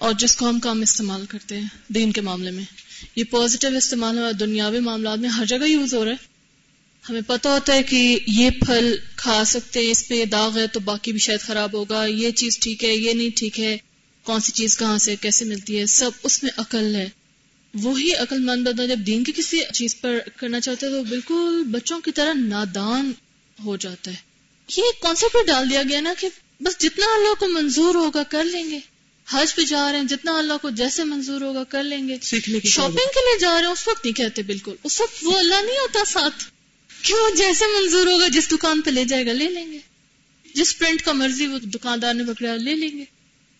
اور 0.00 0.12
جس 0.18 0.36
کو 0.36 0.48
ہم 0.48 0.60
کام 0.60 0.80
استعمال 0.80 1.26
کرتے 1.26 1.58
ہیں، 1.58 1.68
دین 1.88 2.12
کے 2.12 2.20
معاملے 2.20 2.50
میں۔ 2.50 2.64
یہ 3.16 3.24
پازیٹیو 3.24 3.76
استعمال 3.76 4.18
ہمارے 4.18 4.32
دنیاوی 4.32 4.78
معاملات 4.78 5.18
میں 5.18 5.28
ہر 5.28 5.44
جگہ 5.44 5.64
یوز 5.64 5.94
ہو 5.94 6.04
رہا 6.04 6.12
ہے۔ 6.12 6.16
ہمیں 7.10 7.20
پتا 7.26 7.50
ہوتا 7.50 7.74
ہے 7.74 7.82
کہ 7.82 8.18
یہ 8.26 8.50
پھل 8.50 8.96
کھا 9.16 9.44
سکتے 9.44 9.80
ہیں، 9.80 9.90
اس 9.90 10.08
پہ 10.08 10.24
داغ 10.24 10.58
ہے 10.58 10.66
تو 10.66 10.80
باقی 10.80 11.12
بھی 11.12 11.20
شاید 11.20 11.40
خراب 11.40 11.74
ہوگا۔ 11.74 12.04
یہ 12.04 12.30
چیز 12.30 12.58
ٹھیک 12.58 12.84
ہے، 12.84 12.94
یہ 12.94 13.12
نہیں 13.12 13.30
ٹھیک 13.36 13.60
ہے، 13.60 13.78
کون 14.22 14.40
سی 14.40 14.52
چیز 14.52 14.78
کہاں 14.78 14.98
سے، 14.98 15.16
کیسے 15.16 15.44
ملتی 15.44 15.78
ہے، 15.78 15.86
سب 15.86 16.10
اس 16.22 16.42
میں 16.42 16.50
عقل 16.56 16.94
ہے۔ 16.94 17.08
وہی 17.74 18.14
عقل 18.14 18.38
مند 18.38 18.66
بندہ 18.66 18.82
جب 18.82 18.98
دین 19.06 19.24
کی 19.24 19.32
کسی 19.36 19.60
چیز 19.74 20.00
پر 20.00 20.18
کرنا 20.36 20.60
چاہتا 20.60 20.86
ہے 20.86 20.92
تو 20.92 21.02
بالکل 21.02 21.62
بچوں 21.66 22.00
کی 22.00 22.12
طرح 22.12 22.32
نادان 22.32 23.12
ہو 23.64 23.76
جاتا 23.76 24.10
ہے۔ 24.10 24.16
یہ 24.76 24.82
کانسیپٹ 25.02 25.46
ڈال 25.46 25.70
دیا 25.70 25.82
گیا 25.88 26.00
نا 26.00 26.14
کہ 26.20 26.28
بس 26.60 26.78
جتنا 26.78 27.06
اللہ 27.06 27.34
کو 27.40 27.46
منظور 27.48 27.94
ہوگا 27.94 28.22
کر 28.22 28.44
لیں 28.44 28.70
گے۔ 28.70 28.78
حج 29.32 29.54
پہ 29.54 29.62
جا 29.62 29.92
رہے 29.92 29.98
ہیں 29.98 30.06
جتنا 30.06 30.38
اللہ 30.38 30.52
کو 30.62 30.70
جیسے 30.70 31.04
منظور 31.04 31.40
ہوگا 31.40 31.64
کر 31.64 31.82
لیں 31.82 32.08
گے۔ 32.08 32.16
سیکھنے 32.22 32.60
کی 32.60 32.68
شاپنگ 32.68 32.96
کے 32.96 33.20
لیے 33.20 33.38
جا 33.38 33.52
رہے 33.52 33.60
ہیں 33.60 33.72
اس 33.72 33.88
وقت 33.88 34.04
نہیں 34.04 34.14
کہتے 34.14 34.42
بالکل۔ 34.42 34.74
اس 34.84 35.00
وقت 35.00 35.14
وہ 35.22 35.38
اللہ 35.38 35.54
نہیں 35.54 35.78
ہوتا 35.78 36.04
ساتھ۔ 36.06 36.44
کیوں؟ 37.02 37.36
جیسے 37.36 37.64
منظور 37.80 38.06
ہوگا 38.06 38.28
جس 38.28 38.50
دکان 38.52 38.80
پہ 38.80 38.90
لے 38.90 39.04
جائے 39.04 39.26
گا 39.26 39.32
لے 39.32 39.50
لیں 39.50 39.72
گے۔ 39.72 39.78
جس 40.54 40.78
پرنٹ 40.78 41.02
کا 41.02 41.12
مرضی 41.12 41.46
وہ 41.46 41.58
دکاندار 41.58 42.14
نے 42.14 42.24
پکڑا 42.24 42.56
لے 42.56 42.74
لیں 42.74 42.98
گے۔ 42.98 43.04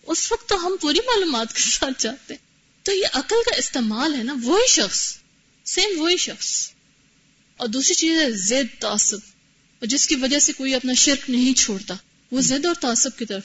اس 0.07 0.31
وقت 0.31 0.49
تو 0.49 0.67
ہم 0.67 0.75
پوری 0.81 0.99
معلومات 0.99 1.53
کے 1.53 1.59
ساتھ 1.59 2.03
جاتے 2.03 2.33
ہیں۔ 2.33 2.45
تو 2.83 2.91
یہ 2.91 3.05
عقل 3.13 3.35
کا 3.45 3.55
استعمال 3.57 4.15
ہے 4.15 4.23
نا 4.23 4.35
وہی 4.43 4.69
شخص 4.69 5.17
سیم 5.65 6.01
وہی 6.01 6.17
شخص۔ 6.17 6.71
اور 7.57 7.67
دوسری 7.67 7.95
چیز 7.95 8.19
ہے 8.19 8.31
زید 8.31 8.67
تعصب۔ 8.79 9.17
اور 9.79 9.87
جس 9.87 10.07
کی 10.07 10.15
وجہ 10.15 10.39
سے 10.39 10.53
کوئی 10.53 10.75
اپنا 10.75 10.93
شرک 10.93 11.29
نہیں 11.29 11.53
چھوڑتا 11.53 11.93
وہ 12.31 12.41
زد 12.41 12.65
اور 12.65 12.75
تعصب 12.75 13.17
کی 13.17 13.25
طرف۔ 13.25 13.43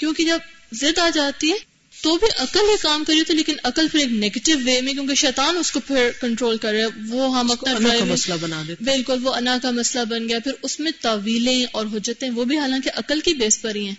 کیونکہ 0.00 0.24
جب 0.24 0.38
زد 0.72 0.98
آ 0.98 1.10
جاتی 1.10 1.50
ہے 1.50 1.56
تو 2.02 2.16
بھی 2.16 2.26
عقل 2.36 2.60
ہی 2.60 2.76
کام 2.82 3.04
کری 3.04 3.24
تھی 3.24 3.34
لیکن 3.34 3.52
عقل 3.64 3.88
پھر 3.88 4.00
ایک 4.00 4.08
نیگیٹو 4.08 4.52
وے 4.64 4.80
میں 4.80 4.92
کیونکہ 4.92 5.14
شیطان 5.14 5.56
اس 5.56 5.70
کو 5.72 5.80
پھر 5.80 6.10
کنٹرول 6.20 6.56
کر 6.56 6.72
رہے 6.72 6.86
وہ 7.08 7.38
ہم 7.38 7.50
اپنا 7.50 8.04
مسئلہ 8.04 8.34
بنا 8.40 8.62
دیتے 8.68 8.84
بالکل 8.84 9.18
وہ 9.22 9.34
انا 9.34 9.58
کا 9.62 9.70
مسئلہ 9.70 10.04
بن 10.04 10.28
گیا۔ 10.28 10.38
پھر 10.38 10.52
اس 10.62 10.80
میں 10.80 10.92
تعویلیں 11.00 11.66
اور 11.72 11.86
حجتیں 11.86 12.30
وہ 12.30 12.44
بھی 12.44 12.58
حالانکہ 12.58 12.90
عقل 12.96 13.20
کی 13.20 13.34
بیس 13.34 13.62
پر 13.62 13.74
ہی 13.74 13.86
ہیں۔ 13.86 13.94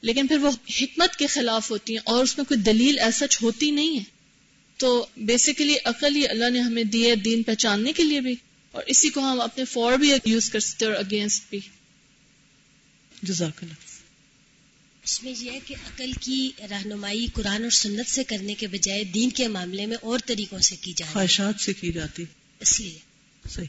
لیکن 0.00 0.26
پھر 0.26 0.38
وہ 0.38 0.50
حکمت 0.80 1.16
کے 1.16 1.26
خلاف 1.26 1.70
ہوتی 1.70 1.92
ہیں 1.92 2.00
اور 2.04 2.24
اس 2.24 2.38
میں 2.38 2.44
کوئی 2.44 2.60
دلیل 2.60 2.98
ایسا 2.98 3.26
ہوتی 3.42 3.70
نہیں 3.70 3.98
ہے۔ 3.98 4.04
تو 4.76 5.06
بیسیکلی 5.16 5.76
عقل 5.84 6.16
ہی 6.16 6.28
اللہ 6.28 6.50
نے 6.50 6.60
ہمیں 6.60 6.84
دی 6.84 7.10
ہے 7.10 7.16
دین 7.16 7.42
پہچاننے 7.42 7.92
کے 7.92 8.02
لیے 8.02 8.20
بھی 8.20 8.34
اور 8.72 8.82
اسی 8.86 9.08
کو 9.08 9.20
ہم 9.20 9.40
اپنے 9.40 9.64
فور 9.64 9.92
بھی 9.92 10.12
یوز 10.24 10.50
کر 10.50 10.60
سکتے 10.60 10.86
اور 10.86 10.94
اگینسٹ 10.94 11.50
بھی۔ 11.50 11.60
جزاک 13.22 13.62
اللہ۔ 13.62 13.85
اس 15.06 15.22
میں 15.22 15.34
یہ 15.38 15.50
ہے 15.50 15.58
کہ 15.66 15.74
عقل 15.74 16.12
کی 16.20 16.50
رہنمائی 16.70 17.26
قرآن 17.34 17.62
اور 17.62 17.70
سنت 17.70 18.10
سے 18.10 18.24
کرنے 18.24 18.54
کے 18.54 18.66
بجائے 18.66 19.04
دین 19.04 19.30
کے 19.30 19.48
معاملے 19.48 19.86
میں 19.86 19.96
اور 20.02 20.18
طریقوں 20.26 20.58
سے 20.58 20.76
کی 20.80 20.92
جائے 20.96 21.12
خواہشات 21.12 21.60
سے 21.60 21.72
کی 21.72 21.92
جاتی۔ 21.92 22.24
اس 22.60 22.80
لیے۔ 22.80 22.98
صحیح۔ 23.50 23.66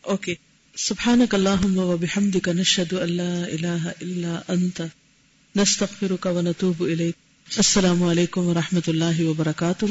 اوکے۔ 0.00 0.34
سبحانك 0.76 1.34
اللهم 1.34 1.78
وبحمدك 1.78 2.48
نشهد 2.48 2.92
ان 2.92 3.12
لا 3.12 3.44
اله 3.44 3.88
الا 4.00 4.40
انت 4.48 4.82
نستغفرك 5.56 6.26
ونتوب 6.26 6.82
اليك 6.82 7.14
السلام 7.56 8.02
علیکم 8.02 8.40
ورحمۃ 8.40 8.88
اللہ 8.88 9.24
وبرکاتہ۔ 9.24 9.84